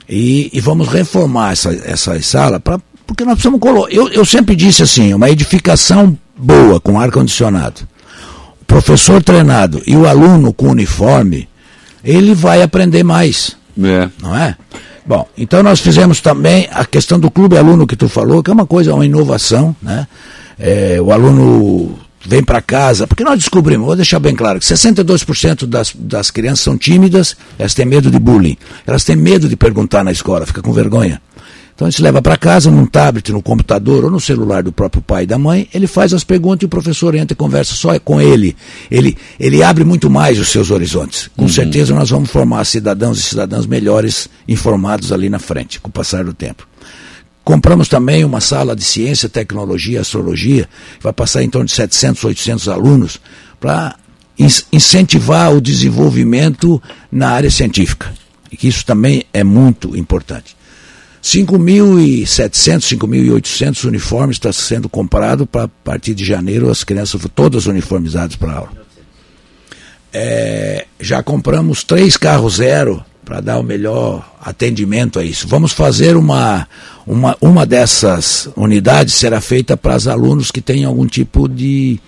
[0.07, 3.91] e, e vamos reformar essa, essa sala, pra, porque nós precisamos colocar.
[3.93, 7.87] Eu, eu sempre disse assim, uma edificação boa, com ar-condicionado
[8.69, 11.49] professor treinado e o aluno com uniforme,
[12.03, 13.57] ele vai aprender mais.
[13.77, 14.09] É.
[14.21, 14.55] Não é?
[15.05, 18.53] Bom, então nós fizemos também a questão do clube aluno que tu falou, que é
[18.53, 20.07] uma coisa, uma inovação, né?
[20.57, 25.65] É, o aluno vem para casa, porque nós descobrimos, vou deixar bem claro, que 62%
[25.65, 30.03] das, das crianças são tímidas, elas têm medo de bullying, elas têm medo de perguntar
[30.03, 31.21] na escola, fica com vergonha.
[31.79, 35.01] Então a gente leva para casa, num tablet, no computador ou no celular do próprio
[35.01, 37.97] pai e da mãe, ele faz as perguntas e o professor entra e conversa só
[38.01, 38.53] com ele.
[38.91, 41.29] Ele, ele abre muito mais os seus horizontes.
[41.37, 41.47] Com uhum.
[41.47, 46.25] certeza nós vamos formar cidadãos e cidadãs melhores informados ali na frente, com o passar
[46.25, 46.67] do tempo.
[47.45, 50.67] Compramos também uma sala de ciência, tecnologia, astrologia,
[50.97, 53.21] que vai passar em torno de 700, 800 alunos,
[53.57, 53.95] para
[54.37, 58.13] incentivar o desenvolvimento na área científica.
[58.51, 60.58] E que isso também é muito importante.
[61.21, 68.53] 5.700, 5.800 uniformes está sendo comprado para partir de janeiro as crianças todas uniformizadas para
[68.53, 68.71] aula.
[70.11, 75.47] É, já compramos três carros zero para dar o melhor atendimento a isso.
[75.47, 76.67] Vamos fazer uma,
[77.05, 81.99] uma, uma dessas unidades será feita para os alunos que têm algum tipo de,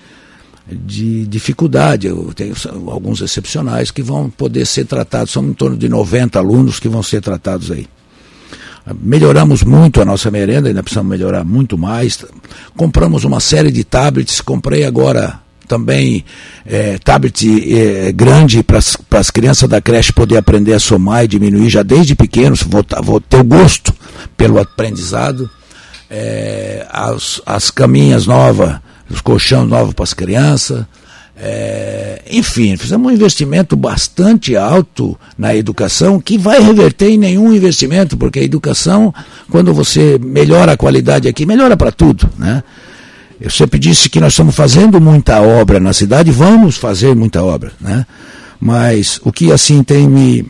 [0.68, 2.08] de dificuldade.
[2.08, 2.56] Eu tenho
[2.88, 7.04] alguns excepcionais que vão poder ser tratados, são em torno de 90 alunos que vão
[7.04, 7.88] ser tratados aí.
[9.00, 12.26] Melhoramos muito a nossa merenda, ainda precisamos melhorar muito mais.
[12.76, 16.26] Compramos uma série de tablets, comprei agora também
[16.66, 21.70] é, tablet é, grande para as crianças da creche poder aprender a somar e diminuir
[21.70, 23.94] já desde pequenos, vou, vou ter o gosto
[24.36, 25.50] pelo aprendizado.
[26.10, 28.76] É, as, as caminhas novas,
[29.10, 30.86] os colchões novos para as crianças.
[31.44, 38.16] É, enfim, fizemos um investimento bastante alto na educação que vai reverter em nenhum investimento,
[38.16, 39.12] porque a educação,
[39.50, 42.30] quando você melhora a qualidade aqui, melhora para tudo.
[42.38, 42.62] Né?
[43.40, 47.72] Eu sempre disse que nós estamos fazendo muita obra na cidade, vamos fazer muita obra,
[47.82, 48.06] né?
[48.60, 50.46] mas o que assim tem me,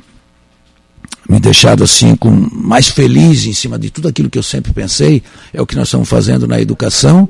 [1.30, 5.24] me deixado assim com mais feliz em cima de tudo aquilo que eu sempre pensei
[5.54, 7.30] é o que nós estamos fazendo na educação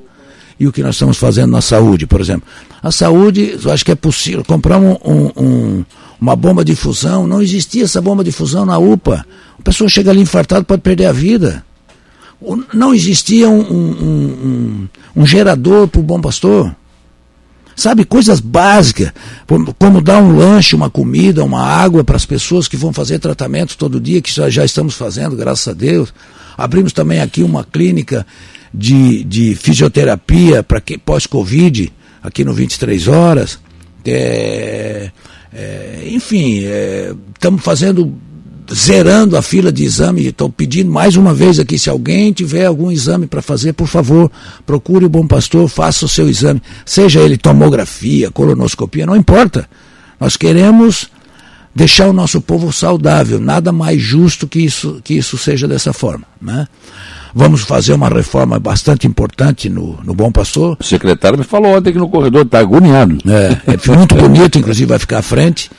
[0.62, 2.48] e o que nós estamos fazendo na saúde, por exemplo.
[2.84, 4.46] A saúde, eu acho que é possível.
[4.46, 5.86] Compramos um, um,
[6.22, 9.26] uma bomba de fusão, não existia essa bomba de fusão na UPA.
[9.58, 11.66] A pessoa chega ali infartada, pode perder a vida.
[12.72, 16.76] Não existia um, um, gerador para o bom pastor.
[17.76, 19.12] Sabe, coisas básicas,
[19.80, 23.76] como dar um lanche, uma comida, uma água para as pessoas que vão fazer tratamento
[23.76, 26.14] todo dia, que já estamos fazendo, graças a Deus.
[26.56, 28.28] Abrimos também aqui uma clínica
[28.74, 31.92] de, de fisioterapia para pós-Covid,
[32.22, 33.60] aqui no 23 Horas.
[34.06, 35.12] É,
[35.54, 36.64] é, enfim,
[37.36, 38.14] estamos fazendo
[38.74, 40.28] zerando a fila de exame.
[40.28, 44.32] Estou pedindo mais uma vez aqui, se alguém tiver algum exame para fazer, por favor,
[44.66, 46.62] procure o bom pastor, faça o seu exame.
[46.86, 49.68] Seja ele tomografia, colonoscopia, não importa.
[50.20, 51.10] Nós queremos
[51.74, 53.40] deixar o nosso povo saudável.
[53.40, 56.26] Nada mais justo que isso, que isso seja dessa forma.
[56.42, 56.68] Né?
[57.34, 60.78] Vamos fazer uma reforma bastante importante no, no Bom Pastor.
[60.80, 63.18] O secretário me falou ontem que no corredor está agoniado.
[63.26, 65.70] É, é muito bonito, inclusive vai ficar à frente.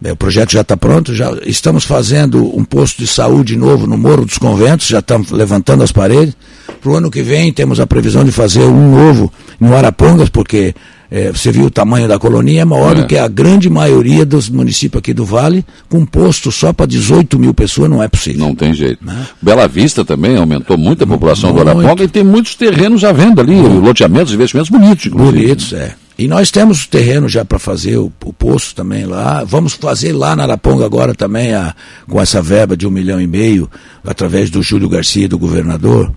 [0.00, 4.24] O projeto já está pronto, já estamos fazendo um posto de saúde novo no Morro
[4.24, 6.36] dos Conventos, já estamos levantando as paredes.
[6.80, 10.72] Para o ano que vem temos a previsão de fazer um novo em Arapongas, porque
[11.10, 13.00] é, você viu o tamanho da colonia, é maior é.
[13.00, 17.38] do que a grande maioria dos municípios aqui do Vale, com posto só para 18
[17.38, 18.40] mil pessoas, não é possível.
[18.40, 19.04] Não tem jeito.
[19.04, 19.26] Né?
[19.40, 21.64] Bela Vista também aumentou muito a população muito.
[21.64, 23.80] do Araponga e tem muitos terrenos à venda ali, muito.
[23.80, 25.42] loteamentos, investimentos bonitos, inclusive.
[25.42, 25.94] Bonitos, é.
[26.18, 29.44] E nós temos terreno já para fazer o, o, poço também lá.
[29.44, 31.74] Vamos fazer lá na Araponga agora também, a,
[32.08, 33.70] com essa verba de um milhão e meio,
[34.04, 36.12] através do Júlio Garcia, do governador,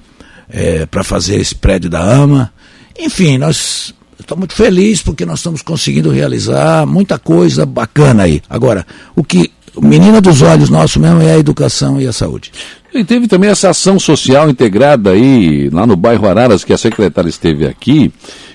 [0.50, 2.52] é, para fazer esse prédio da AMA.
[3.00, 3.94] Enfim, nós
[4.32, 8.42] estamos muito felizes porque nós estamos conseguindo realizar muita coisa bacana aí.
[8.50, 12.52] Agora, o que menina dos olhos nosso mesmo é a educação e a saúde.
[12.94, 17.30] E teve também essa ação social integrada aí, lá no bairro Araras, que a secretária
[17.30, 18.12] esteve aqui,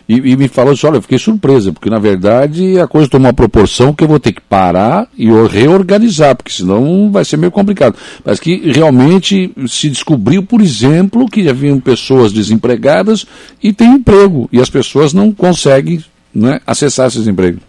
[0.09, 3.27] e, e, me falou assim, olha, eu fiquei surpresa, porque na verdade a coisa tomou
[3.27, 7.51] uma proporção que eu vou ter que parar e reorganizar, porque senão vai ser meio
[7.51, 7.97] complicado.
[8.25, 13.27] Mas que realmente se descobriu, por exemplo, que haviam pessoas desempregadas
[13.61, 17.63] e tem emprego, e as pessoas não conseguem né, acessar esses empregos.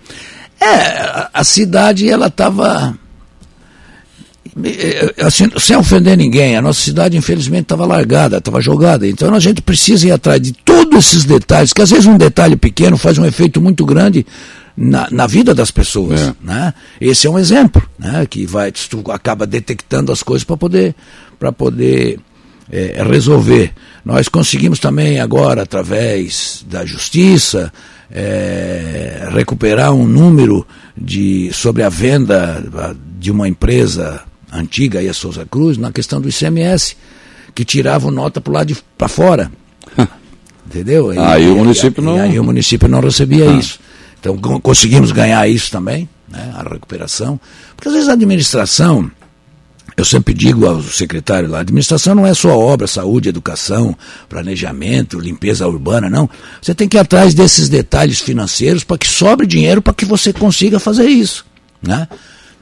[0.60, 2.96] É, a cidade ela estava
[5.20, 9.08] assim, sem ofender ninguém, a nossa cidade infelizmente estava largada, estava jogada.
[9.08, 12.56] Então a gente precisa ir atrás de todos esses detalhes, que às vezes um detalhe
[12.56, 14.26] pequeno faz um efeito muito grande
[14.76, 16.22] na, na vida das pessoas.
[16.22, 16.34] É.
[16.42, 16.74] Né?
[17.02, 18.26] Esse é um exemplo, né?
[18.30, 20.96] que vai, tu acaba detectando as coisas para poder,
[21.40, 22.20] pra poder
[22.72, 23.74] é, resolver.
[24.06, 27.72] Nós conseguimos também agora, através da justiça,
[28.12, 32.64] é, recuperar um número de, sobre a venda
[33.20, 34.22] de uma empresa
[34.52, 36.96] antiga aí a Souza Cruz, na questão do ICMS,
[37.54, 39.52] que tiravam nota para lado para fora.
[40.68, 41.14] Entendeu?
[41.14, 42.18] E, aí o município e, não.
[42.18, 43.54] E aí o município não recebia ah.
[43.54, 43.80] isso.
[44.20, 47.40] Então conseguimos ganhar isso também, né, a recuperação.
[47.76, 49.10] Porque às vezes a administração,
[49.96, 53.96] eu sempre digo ao secretário lá, a administração não é só obra, saúde, educação,
[54.28, 56.30] planejamento, limpeza urbana, não.
[56.62, 60.34] Você tem que ir atrás desses detalhes financeiros para que sobre dinheiro para que você
[60.34, 61.46] consiga fazer isso.
[61.82, 62.08] Né?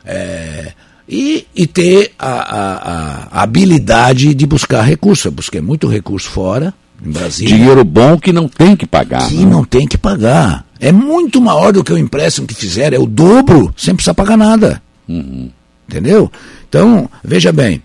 [0.05, 0.73] É,
[1.07, 5.25] e, e ter a, a, a, habilidade de buscar recursos.
[5.25, 7.55] Eu busquei muito recurso fora, em Brasília.
[7.55, 9.27] Dinheiro bom que não tem que pagar.
[9.27, 9.49] Que não, né?
[9.51, 10.65] não tem que pagar.
[10.79, 14.37] É muito maior do que o empréstimo que fizeram, é o dobro, sem precisar pagar
[14.37, 14.81] nada.
[15.07, 15.49] Uhum.
[15.87, 16.31] Entendeu?
[16.67, 17.81] Então, veja bem,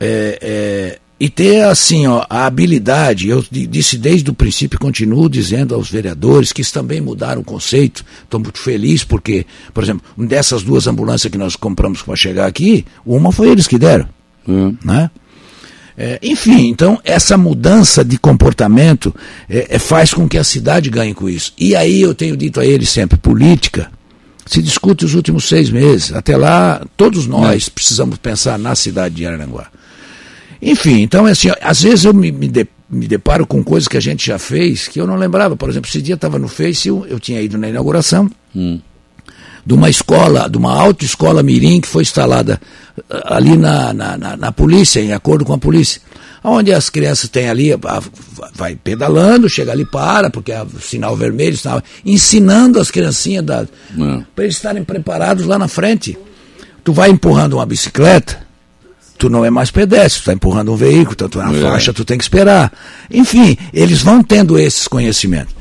[0.00, 5.74] é, é, e ter assim ó, a habilidade, eu disse desde o princípio, continuo dizendo
[5.74, 8.04] aos vereadores que também mudaram o conceito.
[8.22, 12.84] Estou muito feliz porque, por exemplo, dessas duas ambulâncias que nós compramos para chegar aqui,
[13.04, 14.06] uma foi eles que deram.
[14.46, 14.76] Hum.
[14.84, 15.10] Né?
[15.96, 19.14] É, enfim, então essa mudança de comportamento
[19.48, 21.54] é, é, faz com que a cidade ganhe com isso.
[21.56, 23.90] E aí eu tenho dito a eles sempre, política
[24.46, 26.12] se discute os últimos seis meses.
[26.12, 27.70] Até lá, todos nós é.
[27.70, 29.66] precisamos pensar na cidade de Araranguá.
[30.60, 34.00] Enfim, então, assim, às vezes eu me, me, de, me, deparo com coisas que a
[34.00, 35.56] gente já fez que eu não lembrava.
[35.56, 38.80] Por exemplo, esse dia estava no Face, eu, eu, tinha ido na inauguração hum.
[39.64, 42.60] de uma escola, de uma autoescola Mirim que foi instalada
[43.10, 46.00] ah, ali na, na, na, na polícia, em acordo com a polícia
[46.46, 47.70] onde as crianças têm ali,
[48.54, 53.66] vai pedalando, chega ali, para, porque é sinal vermelho, sinal, ensinando as criancinhas é.
[54.34, 56.16] para eles estarem preparados lá na frente.
[56.84, 58.45] Tu vai empurrando uma bicicleta,
[59.16, 61.60] tu não é mais pedestre, tu está empurrando um veículo, tanto na é.
[61.60, 62.72] faixa, tu tem que esperar.
[63.10, 65.54] Enfim, eles vão tendo esses conhecimentos.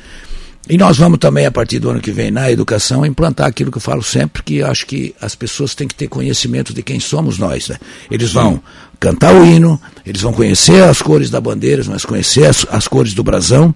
[0.68, 3.78] E nós vamos também, a partir do ano que vem, na educação, implantar aquilo que
[3.78, 7.38] eu falo sempre, que acho que as pessoas têm que ter conhecimento de quem somos
[7.38, 7.70] nós.
[7.70, 7.78] Né?
[8.10, 8.60] Eles vão
[9.00, 13.14] cantar o hino, eles vão conhecer as cores da bandeira, vão conhecer as, as cores
[13.14, 13.76] do brasão,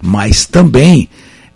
[0.00, 1.06] mas também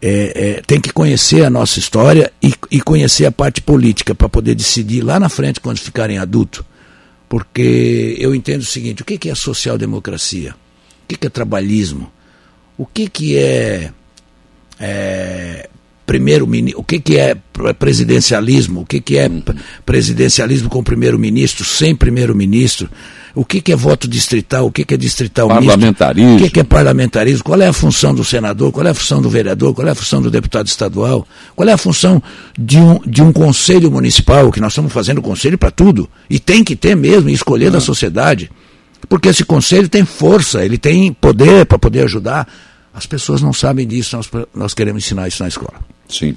[0.03, 4.29] é, é, tem que conhecer a nossa história e, e conhecer a parte política para
[4.29, 6.63] poder decidir lá na frente, quando ficarem adultos
[7.29, 10.55] porque eu entendo o seguinte: o que, é social-democracia?
[11.05, 12.11] O que, é trabalhismo?
[12.77, 13.91] O que, é,
[14.79, 15.69] é
[16.05, 16.47] primeiro
[16.77, 17.37] o que, é
[17.79, 18.83] presidencialismo?
[18.83, 19.31] O que, que é
[19.85, 22.91] presidencialismo com primeiro-ministro, sem primeiro-ministro?
[23.37, 26.31] O que, que é voto distrital, o que, que é distrital parlamentarismo.
[26.31, 28.95] misto, o que, que é parlamentarismo, qual é a função do senador, qual é a
[28.95, 32.23] função do vereador, qual é a função do deputado estadual, qual é a função
[32.59, 36.65] de um, de um conselho municipal, que nós estamos fazendo conselho para tudo, e tem
[36.65, 38.51] que ter mesmo, e escolher da sociedade,
[39.07, 42.49] porque esse conselho tem força, ele tem poder para poder ajudar.
[42.95, 45.75] As pessoas não sabem disso, nós, nós queremos ensinar isso na escola.
[46.09, 46.37] Sim.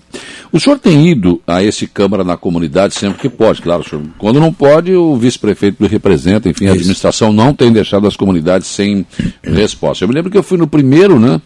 [0.52, 3.88] O senhor tem ido a esse Câmara na comunidade sempre que pode, claro.
[3.88, 8.68] Senhor, quando não pode, o vice-prefeito representa, enfim, a administração não tem deixado as comunidades
[8.68, 9.06] sem
[9.44, 10.04] resposta.
[10.04, 11.40] Eu me lembro que eu fui no primeiro, né?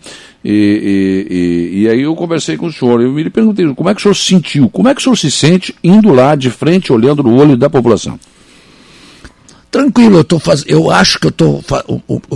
[0.44, 0.52] E,
[1.30, 4.00] e, e, e aí eu conversei com o senhor, eu me perguntei como é que
[4.00, 6.92] o senhor se sentiu, como é que o senhor se sente indo lá de frente,
[6.92, 8.20] olhando no olho da população?
[9.72, 10.64] Tranquilo, eu, tô faz...
[10.68, 11.32] eu acho que eu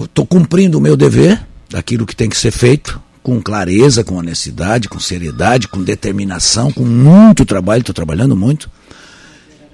[0.03, 4.89] estou cumprindo o meu dever, daquilo que tem que ser feito, com clareza, com honestidade,
[4.89, 8.70] com seriedade, com determinação, com muito trabalho, estou trabalhando muito.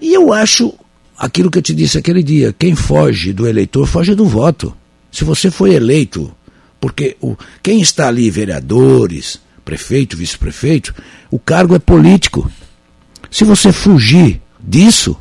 [0.02, 0.74] E eu acho
[1.18, 4.76] aquilo que eu te disse aquele dia: quem foge do eleitor foge do voto.
[5.12, 6.34] Se você foi eleito,
[6.80, 10.94] porque o, quem está ali, vereadores, prefeito, vice-prefeito,
[11.30, 12.52] o cargo é político.
[13.30, 15.16] Se você fugir disso,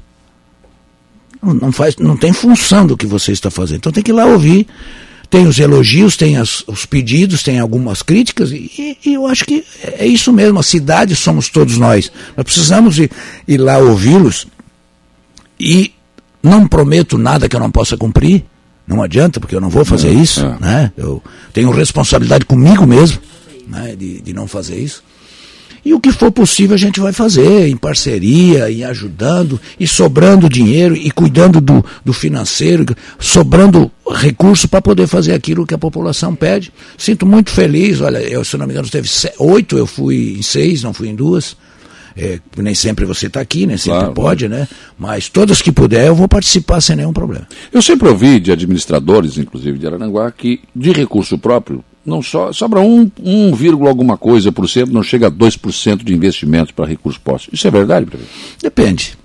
[1.43, 3.79] não, faz, não tem função do que você está fazendo.
[3.79, 4.66] Então tem que ir lá ouvir
[5.33, 9.64] tem os elogios, tem as, os pedidos, tem algumas críticas, e, e, eu acho que
[9.83, 12.12] é isso mesmo, a cidade somos todos nós.
[12.37, 13.11] Nós precisamos ir,
[13.49, 14.47] ir lá ouvi-los
[15.59, 15.91] e
[16.43, 18.45] não prometo nada que eu não possa cumprir,
[18.87, 20.59] não adianta, porque eu não vou fazer é, isso, é.
[20.61, 20.93] né?
[20.99, 23.18] Eu tenho responsabilidade comigo mesmo,
[23.66, 25.03] né, de, de não fazer isso.
[25.85, 30.49] E o que for possível a gente vai fazer, em parceria, e ajudando, e sobrando
[30.49, 32.87] dinheiro, e cuidando do, do financeiro,
[33.18, 36.72] sobrando recurso para poder fazer aquilo que a população pede.
[36.97, 39.09] Sinto muito feliz, olha, eu, se não me engano, teve
[39.39, 41.57] oito, eu fui em seis, não fui em duas.
[42.14, 44.68] É, nem sempre você está aqui, nem sempre claro, pode, né?
[44.99, 47.49] Mas todas que puder eu vou participar sem nenhum problema.
[47.72, 52.80] Eu sempre ouvi de administradores, inclusive de Araranguá, que de recurso próprio não so, sobra
[52.80, 57.55] 1, 1, alguma coisa por cento, não chega a 2% de investimentos para recursos postos.
[57.55, 58.32] Isso é verdade, prefeito?
[58.61, 59.16] Depende.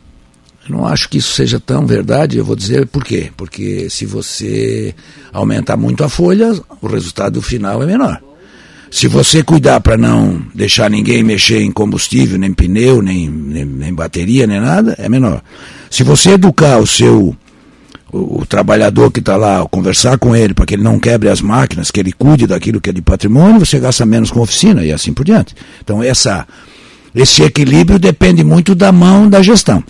[0.68, 3.32] Eu não acho que isso seja tão verdade, eu vou dizer por quê.
[3.36, 4.94] Porque se você
[5.32, 8.22] aumentar muito a folha, o resultado final é menor.
[8.90, 13.94] Se você cuidar para não deixar ninguém mexer em combustível, nem pneu, nem, nem, nem
[13.94, 15.42] bateria, nem nada, é menor.
[15.90, 17.36] Se você educar o seu
[18.18, 21.42] o, o trabalhador que está lá, conversar com ele para que ele não quebre as
[21.42, 24.92] máquinas, que ele cuide daquilo que é de patrimônio, você gasta menos com oficina e
[24.92, 25.56] assim por diante.
[25.84, 26.48] Então essa,
[27.14, 29.84] esse equilíbrio depende muito da mão da gestão.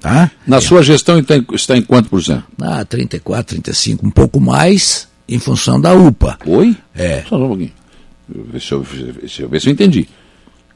[0.00, 0.30] Tá?
[0.46, 0.60] Na é.
[0.60, 1.18] sua gestão
[1.52, 2.44] está em quanto por cento?
[2.60, 6.38] Ah, 34, 35, um pouco mais em função da UPA.
[6.46, 6.76] Oi?
[6.94, 7.22] É.
[7.28, 7.72] Só um pouquinho.
[8.52, 8.86] Deixa eu,
[9.20, 10.08] deixa eu ver se eu entendi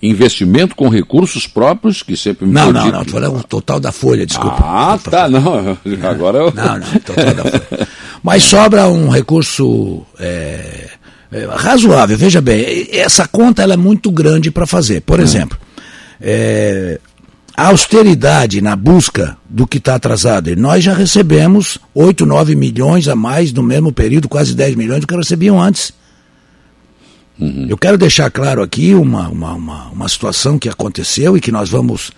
[0.09, 4.27] investimento com recursos próprios, que sempre me Não, não, não, falando o total da folha,
[4.27, 4.59] desculpa.
[4.61, 5.79] Ah, tá, não,
[6.09, 6.53] agora eu...
[6.55, 7.89] Não, não, total da folha.
[8.23, 10.89] Mas sobra um recurso é,
[11.33, 15.01] é, razoável, veja bem, essa conta ela é muito grande para fazer.
[15.01, 15.23] Por hum.
[15.23, 15.59] exemplo,
[16.21, 17.01] é,
[17.57, 23.15] a austeridade na busca do que está atrasado, nós já recebemos 8, 9 milhões a
[23.15, 25.93] mais no mesmo período, quase 10 milhões do que recebiam antes.
[27.39, 27.67] Uhum.
[27.69, 31.69] Eu quero deixar claro aqui uma, uma, uma, uma, situação que aconteceu e que nós
[31.69, 32.13] vamos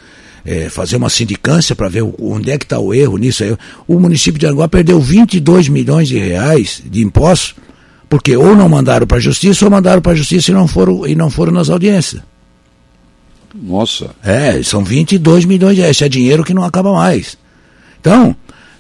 [0.45, 3.43] é, fazer uma sindicância para ver onde é que está o erro nisso.
[3.43, 3.57] Aí.
[3.89, 7.55] O município de Aranguá perdeu 22 milhões de reais de impostos,
[8.09, 11.07] porque ou não mandaram para a justiça ou mandaram para a justiça e não foram,
[11.07, 12.23] e não foram nas audiências.
[13.55, 14.11] Nossa.
[14.23, 15.97] É, são 22 milhões de reais.
[15.97, 17.39] Esse é dinheiro que não acaba mais.
[18.01, 18.37] Então,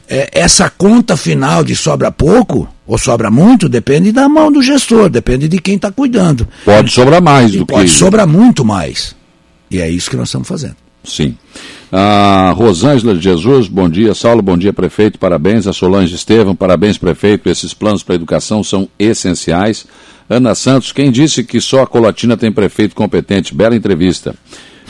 [0.09, 5.09] é, essa conta final de sobra pouco ou sobra muito, depende da mão do gestor,
[5.09, 6.46] depende de quem está cuidando.
[6.64, 7.88] Pode sobrar mais e do pode que.
[7.88, 9.14] Pode sobrar muito mais.
[9.70, 10.76] E é isso que nós estamos fazendo.
[11.02, 11.36] Sim.
[11.90, 14.14] A Rosângela de Jesus, bom dia.
[14.14, 15.66] Saulo, bom dia, prefeito, parabéns.
[15.66, 17.48] A Solange Estevam, parabéns, prefeito.
[17.48, 19.86] Esses planos para a educação são essenciais.
[20.28, 23.54] Ana Santos, quem disse que só a Colatina tem prefeito competente?
[23.54, 24.34] Bela entrevista.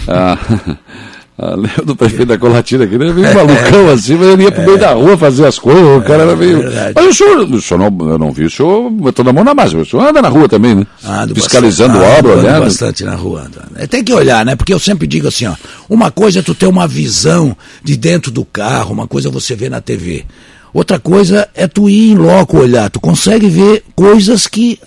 [0.09, 0.39] Ah,
[1.39, 4.65] Ah, lembro do prefeito da Colatina aqui, ele meio malucão assim, mas ele ia pro
[4.65, 6.67] meio da rua fazer as coisas, o cara era meio.
[6.67, 9.45] É mas o senhor, o senhor não, eu não vi o senhor botando a mão
[9.45, 10.87] na massa, o senhor anda na rua também, né?
[11.05, 12.65] Ando Fiscalizando bastante, obra, olhando.
[12.65, 13.43] bastante na rua.
[13.43, 13.89] Ando.
[13.89, 14.57] Tem que olhar, né?
[14.57, 15.55] Porque eu sempre digo assim, ó,
[15.89, 19.55] uma coisa é tu ter uma visão de dentro do carro, uma coisa é você
[19.55, 20.25] vê na TV.
[20.73, 24.79] Outra coisa é tu ir em loco olhar, tu consegue ver coisas que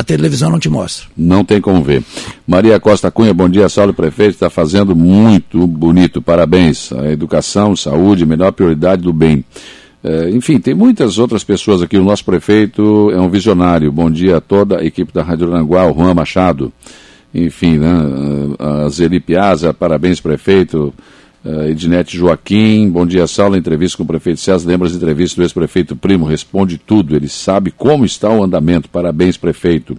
[0.00, 1.06] a televisão não te mostra.
[1.14, 2.02] Não tem como ver.
[2.46, 6.90] Maria Costa Cunha, bom dia, Saulo Prefeito, está fazendo muito bonito, parabéns.
[6.90, 9.44] A educação, saúde, melhor prioridade do bem.
[10.02, 11.98] É, enfim, tem muitas outras pessoas aqui.
[11.98, 13.92] O nosso prefeito é um visionário.
[13.92, 16.72] Bom dia a toda a equipe da Rádio Aranguá, o Juan Machado.
[17.34, 17.92] Enfim, né,
[18.58, 20.94] a Zeli Piazza, parabéns, prefeito.
[21.42, 23.56] Uh, Ednete Joaquim, bom dia, Saulo.
[23.56, 24.68] Entrevista com o prefeito César.
[24.68, 26.26] Lembra as entrevistas do ex-prefeito Primo?
[26.26, 27.16] Responde tudo.
[27.16, 28.90] Ele sabe como está o andamento.
[28.90, 29.96] Parabéns, prefeito.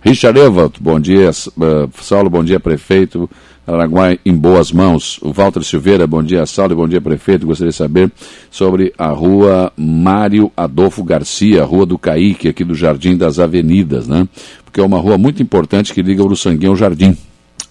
[0.00, 1.30] Richard Evald, bom dia.
[1.30, 3.28] Uh, Saulo, bom dia, prefeito.
[3.66, 5.18] Araguai em boas mãos.
[5.22, 7.44] O Walter Silveira, bom dia, Saulo, bom dia, prefeito.
[7.44, 8.12] Gostaria de saber
[8.48, 14.28] sobre a rua Mário Adolfo Garcia, rua do Caíque, aqui do Jardim das Avenidas, né?
[14.64, 17.16] Porque é uma rua muito importante que liga o Uruçanguinho ao Jardim.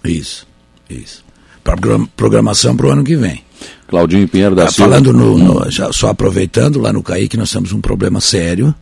[0.04, 0.46] Isso,
[0.90, 1.25] isso
[2.16, 3.42] programação para o ano que vem.
[3.88, 4.90] Claudinho Pinheiro da tá Silva.
[4.90, 8.74] Falando no, no, já, só aproveitando, lá no CAIC nós temos um problema sério,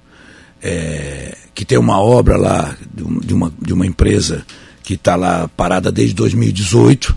[0.62, 4.44] é, que tem uma obra lá de, uma, de uma empresa
[4.82, 7.16] que está lá parada desde 2018,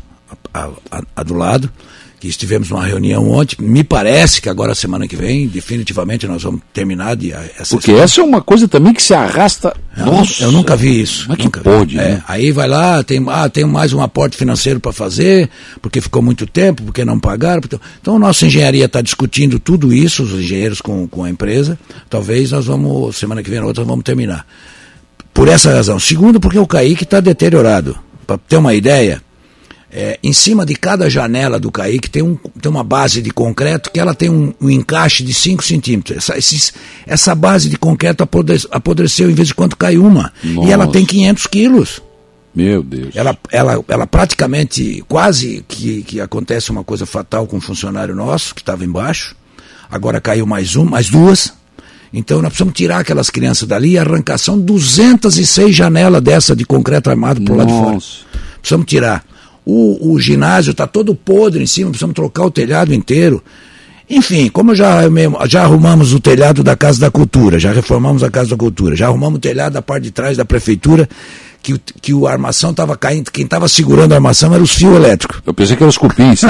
[0.53, 1.71] a, a, a do lado,
[2.19, 3.55] que estivemos numa reunião ontem.
[3.59, 8.01] Me parece que agora, semana que vem, definitivamente nós vamos terminar de, essa Porque história.
[8.01, 9.75] essa é uma coisa também que se arrasta.
[9.95, 11.25] Eu, Nossa, eu nunca vi isso.
[11.29, 12.23] Mas nunca que pode, é, né?
[12.27, 15.49] Aí vai lá, tem, ah, tem mais um aporte financeiro para fazer,
[15.81, 17.61] porque ficou muito tempo, porque não pagaram.
[18.01, 21.77] Então, a nossa engenharia está discutindo tudo isso, os engenheiros com, com a empresa.
[22.09, 24.45] Talvez nós vamos, semana que vem, outra, vamos terminar.
[25.33, 25.99] Por essa razão.
[25.99, 27.95] Segundo, porque o Kaique está deteriorado.
[28.25, 29.21] Para ter uma ideia,
[29.91, 33.89] é, em cima de cada janela do Kaique tem, um, tem uma base de concreto
[33.89, 36.17] que ela tem um, um encaixe de 5 centímetros.
[36.17, 36.73] Essa, esses,
[37.05, 38.27] essa base de concreto
[38.71, 40.33] apodreceu em vez de quanto cai uma.
[40.43, 40.67] Nossa.
[40.67, 42.01] E ela tem 500 quilos.
[42.53, 43.15] Meu Deus.
[43.15, 48.53] Ela, ela, ela praticamente, quase que, que acontece uma coisa fatal com um funcionário nosso
[48.53, 49.35] que estava embaixo.
[49.89, 51.53] Agora caiu mais um, mais duas.
[52.11, 54.37] Então nós precisamos tirar aquelas crianças dali e arrancar.
[54.37, 57.97] São 206 janelas dessa de concreto armado por lá de fora.
[58.59, 59.23] Precisamos tirar.
[59.69, 63.43] O, o ginásio está todo podre em cima, precisamos trocar o telhado inteiro.
[64.09, 65.01] Enfim, como já,
[65.45, 69.07] já arrumamos o telhado da Casa da Cultura, já reformamos a Casa da Cultura, já
[69.07, 71.09] arrumamos o telhado da parte de trás da prefeitura,
[71.61, 75.41] que, que o armação estava caindo, quem estava segurando a armação era os fios elétricos.
[75.45, 76.43] Eu pensei que eram os cupins.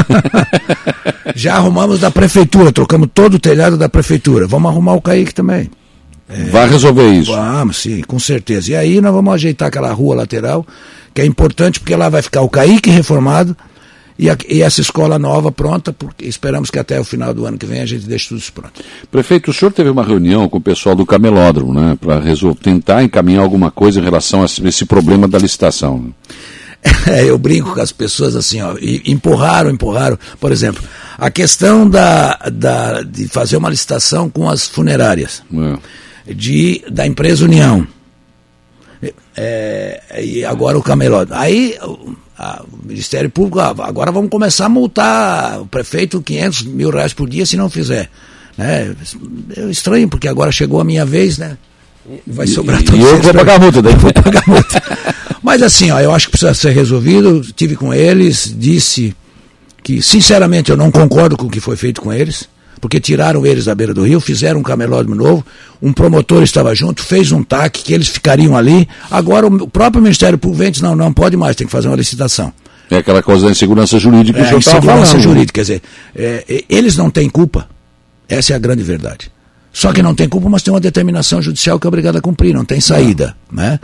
[1.36, 4.46] já arrumamos da prefeitura, trocamos todo o telhado da prefeitura.
[4.46, 5.72] Vamos arrumar o Kaique também.
[6.30, 7.32] É, Vai resolver isso.
[7.32, 8.72] Vamos, sim, com certeza.
[8.72, 10.66] E aí nós vamos ajeitar aquela rua lateral,
[11.14, 13.56] que é importante porque lá vai ficar o Caíque reformado
[14.20, 17.58] e, a, e, essa escola nova pronta, porque esperamos que até o final do ano
[17.58, 18.82] que vem a gente deixe tudo isso pronto.
[19.10, 22.22] Prefeito, o senhor teve uma reunião com o pessoal do camelódromo, né, para
[22.62, 26.14] tentar encaminhar alguma coisa em relação a esse, problema da licitação.
[27.08, 30.18] É, eu brinco com as pessoas assim, ó, empurraram, empurraram.
[30.40, 30.82] Por exemplo,
[31.18, 35.42] a questão da, da, de fazer uma licitação com as funerárias.
[35.52, 35.78] É
[36.34, 37.88] de, da empresa União.
[39.36, 41.40] É, e agora o camelódromo.
[41.40, 41.78] Aí
[42.38, 47.14] a, o Ministério Público, ah, agora vamos começar a multar o prefeito 500 mil reais
[47.14, 48.10] por dia se não fizer.
[48.58, 48.92] É,
[49.56, 51.58] é estranho, porque agora chegou a minha vez, né?
[52.26, 52.98] Vai sobrar tudo.
[52.98, 54.84] E eu vou pagar multa, daí vou pagar multa.
[55.44, 57.42] Mas assim, ó, eu acho que precisa ser resolvido.
[57.56, 59.16] Tive com eles, disse
[59.84, 62.50] que, sinceramente, eu não concordo com o que foi feito com eles
[62.80, 65.46] porque tiraram eles da beira do rio, fizeram um camelódromo novo,
[65.82, 68.88] um promotor estava junto, fez um TAC, que eles ficariam ali.
[69.10, 72.54] Agora o próprio Ministério Público vem não, não pode mais, tem que fazer uma licitação.
[72.90, 75.24] É aquela coisa da insegurança jurídica que é, o senhor insegurança falando.
[75.24, 75.82] jurídica, quer dizer,
[76.16, 77.68] é, eles não têm culpa,
[78.30, 79.32] essa é a grande verdade.
[79.74, 82.54] Só que não tem culpa, mas tem uma determinação judicial que é obrigada a cumprir,
[82.54, 83.36] não tem saída.
[83.52, 83.80] Né?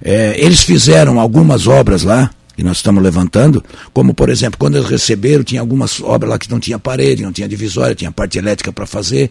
[0.00, 4.88] É, eles fizeram algumas obras lá, que nós estamos levantando, como por exemplo, quando eles
[4.88, 8.72] receberam, tinha algumas obras lá que não tinha parede, não tinha divisória, tinha parte elétrica
[8.72, 9.30] para fazer,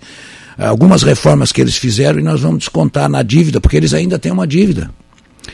[0.58, 4.32] algumas reformas que eles fizeram e nós vamos descontar na dívida, porque eles ainda têm
[4.32, 4.92] uma dívida.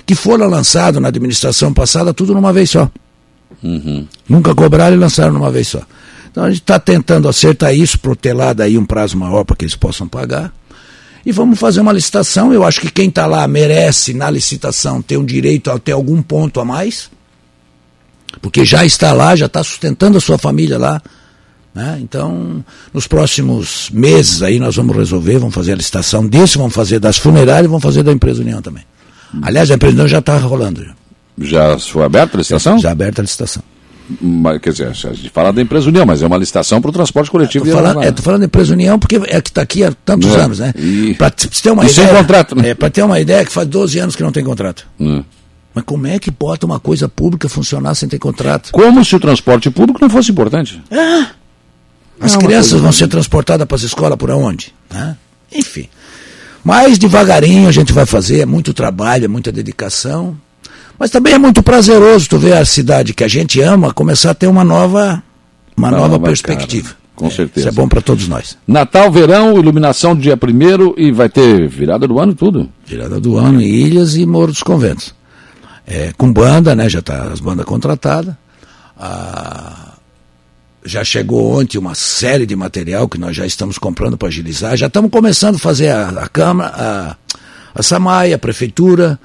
[0.05, 2.89] Que foram lançado na administração passada tudo numa vez só.
[3.63, 4.07] Uhum.
[4.27, 5.81] Nunca cobraram e lançaram numa vez só.
[6.29, 9.75] Então a gente está tentando acertar isso, protelar daí um prazo maior para que eles
[9.75, 10.53] possam pagar.
[11.25, 12.53] E vamos fazer uma licitação.
[12.53, 16.21] Eu acho que quem está lá merece, na licitação, ter um direito a ter algum
[16.21, 17.09] ponto a mais
[18.41, 21.01] porque já está lá, já está sustentando a sua família lá.
[21.73, 21.99] Né?
[22.01, 22.63] Então,
[22.93, 27.17] nos próximos meses aí nós vamos resolver, vamos fazer a licitação desse, vamos fazer das
[27.17, 28.83] funerárias e vamos fazer da empresa União também.
[29.41, 30.85] Aliás, a empresa União já está rolando.
[31.39, 32.77] Já foi aberta a licitação?
[32.77, 33.61] Já, já aberta a licitação.
[34.21, 36.93] Mas, quer dizer, a gente fala da empresa União, mas é uma licitação para o
[36.93, 37.65] transporte coletivo.
[37.65, 40.39] Estou falando, é, falando da empresa União porque é que está aqui há tantos é.
[40.39, 40.73] anos, né?
[40.77, 41.13] E...
[41.15, 42.07] Para ter uma e ideia.
[42.07, 42.69] Sem contrato, né?
[42.69, 44.87] É, para ter uma ideia que faz 12 anos que não tem contrato.
[44.99, 45.23] Hum.
[45.77, 48.71] Mas como é que bota uma coisa pública funcionar sem ter contrato?
[48.71, 50.81] Como se o transporte público não fosse importante.
[50.89, 51.27] É.
[52.19, 54.73] As não, crianças vão ser transportadas para as escolas por onde?
[54.91, 55.15] Né?
[55.53, 55.87] Enfim.
[56.63, 60.35] Mas devagarinho a gente vai fazer, é muito trabalho, é muita dedicação.
[60.97, 64.33] Mas também é muito prazeroso tu ver a cidade que a gente ama começar a
[64.33, 65.21] ter uma nova,
[65.77, 66.87] uma nova, nova perspectiva.
[66.87, 67.69] Cara, com é, certeza.
[67.69, 68.57] Isso é bom para todos nós.
[68.67, 72.67] Natal, verão, iluminação do dia primeiro e vai ter virada do ano tudo.
[72.83, 75.15] Virada do ano em Ilhas e Morro dos Conventos
[75.87, 76.89] é, com banda, né?
[76.89, 78.35] Já está as bandas contratadas.
[78.99, 79.93] Ah,
[80.83, 84.75] já chegou ontem uma série de material que nós já estamos comprando para agilizar.
[84.75, 87.15] Já estamos começando a fazer a, a Câmara, a,
[87.73, 89.17] a SAMAI, a Prefeitura.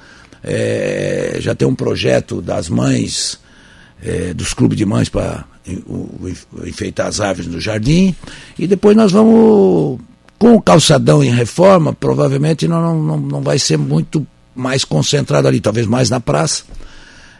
[0.45, 3.39] É, já tem um projeto das mães,
[4.03, 5.45] é, dos clubes de mães para
[6.65, 8.15] enfeitar as árvores no jardim.
[8.57, 10.01] E depois nós vamos,
[10.39, 15.61] com o calçadão em reforma, provavelmente não, não, não vai ser muito mais concentrado ali,
[15.61, 16.65] talvez mais na praça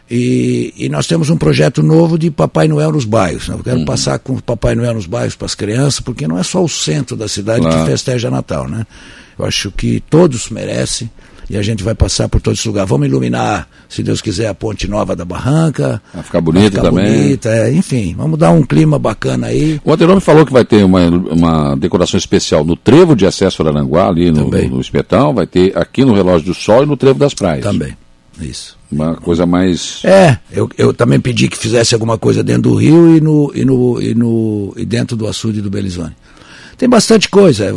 [0.09, 3.47] e, e, nós temos um projeto novo de Papai Noel nos bairros.
[3.47, 3.55] Né?
[3.55, 3.85] Eu quero uhum.
[3.85, 7.15] passar com Papai Noel nos bairros para as crianças, porque não é só o centro
[7.15, 7.79] da cidade claro.
[7.79, 8.67] que festeja Natal.
[8.67, 8.85] Né?
[9.39, 11.09] Eu acho que todos merecem
[11.49, 12.89] e a gente vai passar por todos os lugares.
[12.89, 16.01] Vamos iluminar, se Deus quiser, a Ponte Nova da Barranca.
[16.13, 17.05] Vai ficar bonita também.
[17.05, 19.79] Bonita, é, enfim, vamos dar um clima bacana aí.
[19.83, 23.61] O Antenor me falou que vai ter uma, uma decoração especial no trevo de acesso
[23.61, 26.85] a Aranguá, ali no, no, no Espetal, vai ter aqui no Relógio do Sol e
[26.85, 27.63] no trevo das praias.
[27.63, 27.95] Também.
[28.41, 28.77] Isso.
[28.91, 30.01] Uma coisa mais.
[30.03, 33.65] É, eu, eu também pedi que fizesse alguma coisa dentro do rio e, no, e,
[33.65, 36.15] no, e, no, e dentro do açude do Belizone.
[36.83, 37.73] Tem bastante coisa,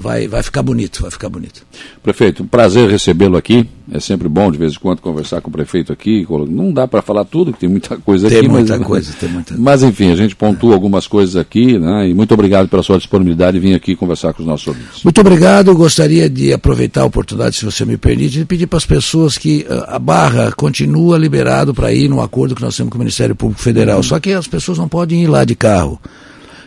[0.00, 1.60] vai, vai ficar bonito, vai ficar bonito.
[2.02, 3.68] Prefeito, um prazer recebê-lo aqui.
[3.92, 6.26] É sempre bom de vez em quando conversar com o prefeito aqui.
[6.48, 8.48] Não dá para falar tudo, que tem muita coisa tem aqui.
[8.48, 12.08] Muita mas, coisa, tem muita Mas enfim, a gente pontua algumas coisas aqui, né?
[12.08, 15.04] E muito obrigado pela sua disponibilidade de vir aqui conversar com os nossos ouvintes.
[15.04, 15.74] Muito obrigado.
[15.74, 19.66] Gostaria de aproveitar a oportunidade, se você me permite, de pedir para as pessoas que
[19.68, 23.36] uh, a barra continua liberado para ir no acordo que nós temos com o Ministério
[23.36, 23.98] Público Federal.
[23.98, 24.02] Uhum.
[24.02, 26.00] Só que as pessoas não podem ir lá de carro.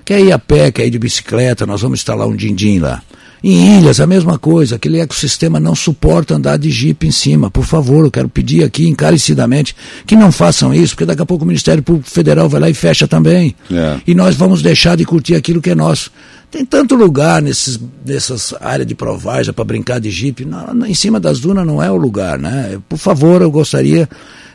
[0.10, 3.00] Quer ir a pé, quer ir de bicicleta, nós vamos instalar um din-din lá.
[3.44, 7.52] Em ilhas, a mesma coisa, aquele ecossistema não suporta andar de jipe em cima.
[7.52, 9.76] Por favor, eu quero pedir aqui encarecidamente
[10.08, 12.74] que não façam isso, porque daqui a pouco o Ministério Público Federal vai lá e
[12.74, 13.56] fecha também.
[13.72, 13.98] É.
[14.08, 16.12] E nós vamos deixar de curtir aquilo que é nosso.
[16.50, 20.44] Tem tanto lugar nesses, nessas áreas de provagem para brincar de jipe.
[20.88, 22.80] Em cima das dunas não é o lugar, né?
[22.90, 24.10] Por favor, eu gostaria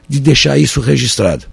[0.09, 1.45] de deixar isso registrado.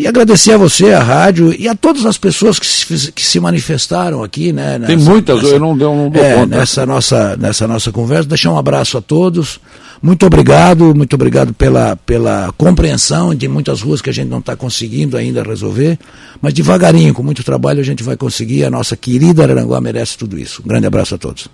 [0.00, 3.38] E agradecer a você, a rádio e a todas as pessoas que se, que se
[3.38, 4.78] manifestaram aqui, né?
[4.78, 6.56] Nessa, Tem muitas, nessa, eu não, deu, não dou é, conta.
[6.56, 9.60] Nessa nossa, nessa nossa conversa, deixar um abraço a todos.
[10.02, 14.56] Muito obrigado, muito obrigado pela, pela compreensão de muitas ruas que a gente não está
[14.56, 15.98] conseguindo ainda resolver,
[16.40, 18.64] mas devagarinho, com muito trabalho, a gente vai conseguir.
[18.64, 20.62] A nossa querida Aranguá merece tudo isso.
[20.64, 21.48] Um grande abraço a todos.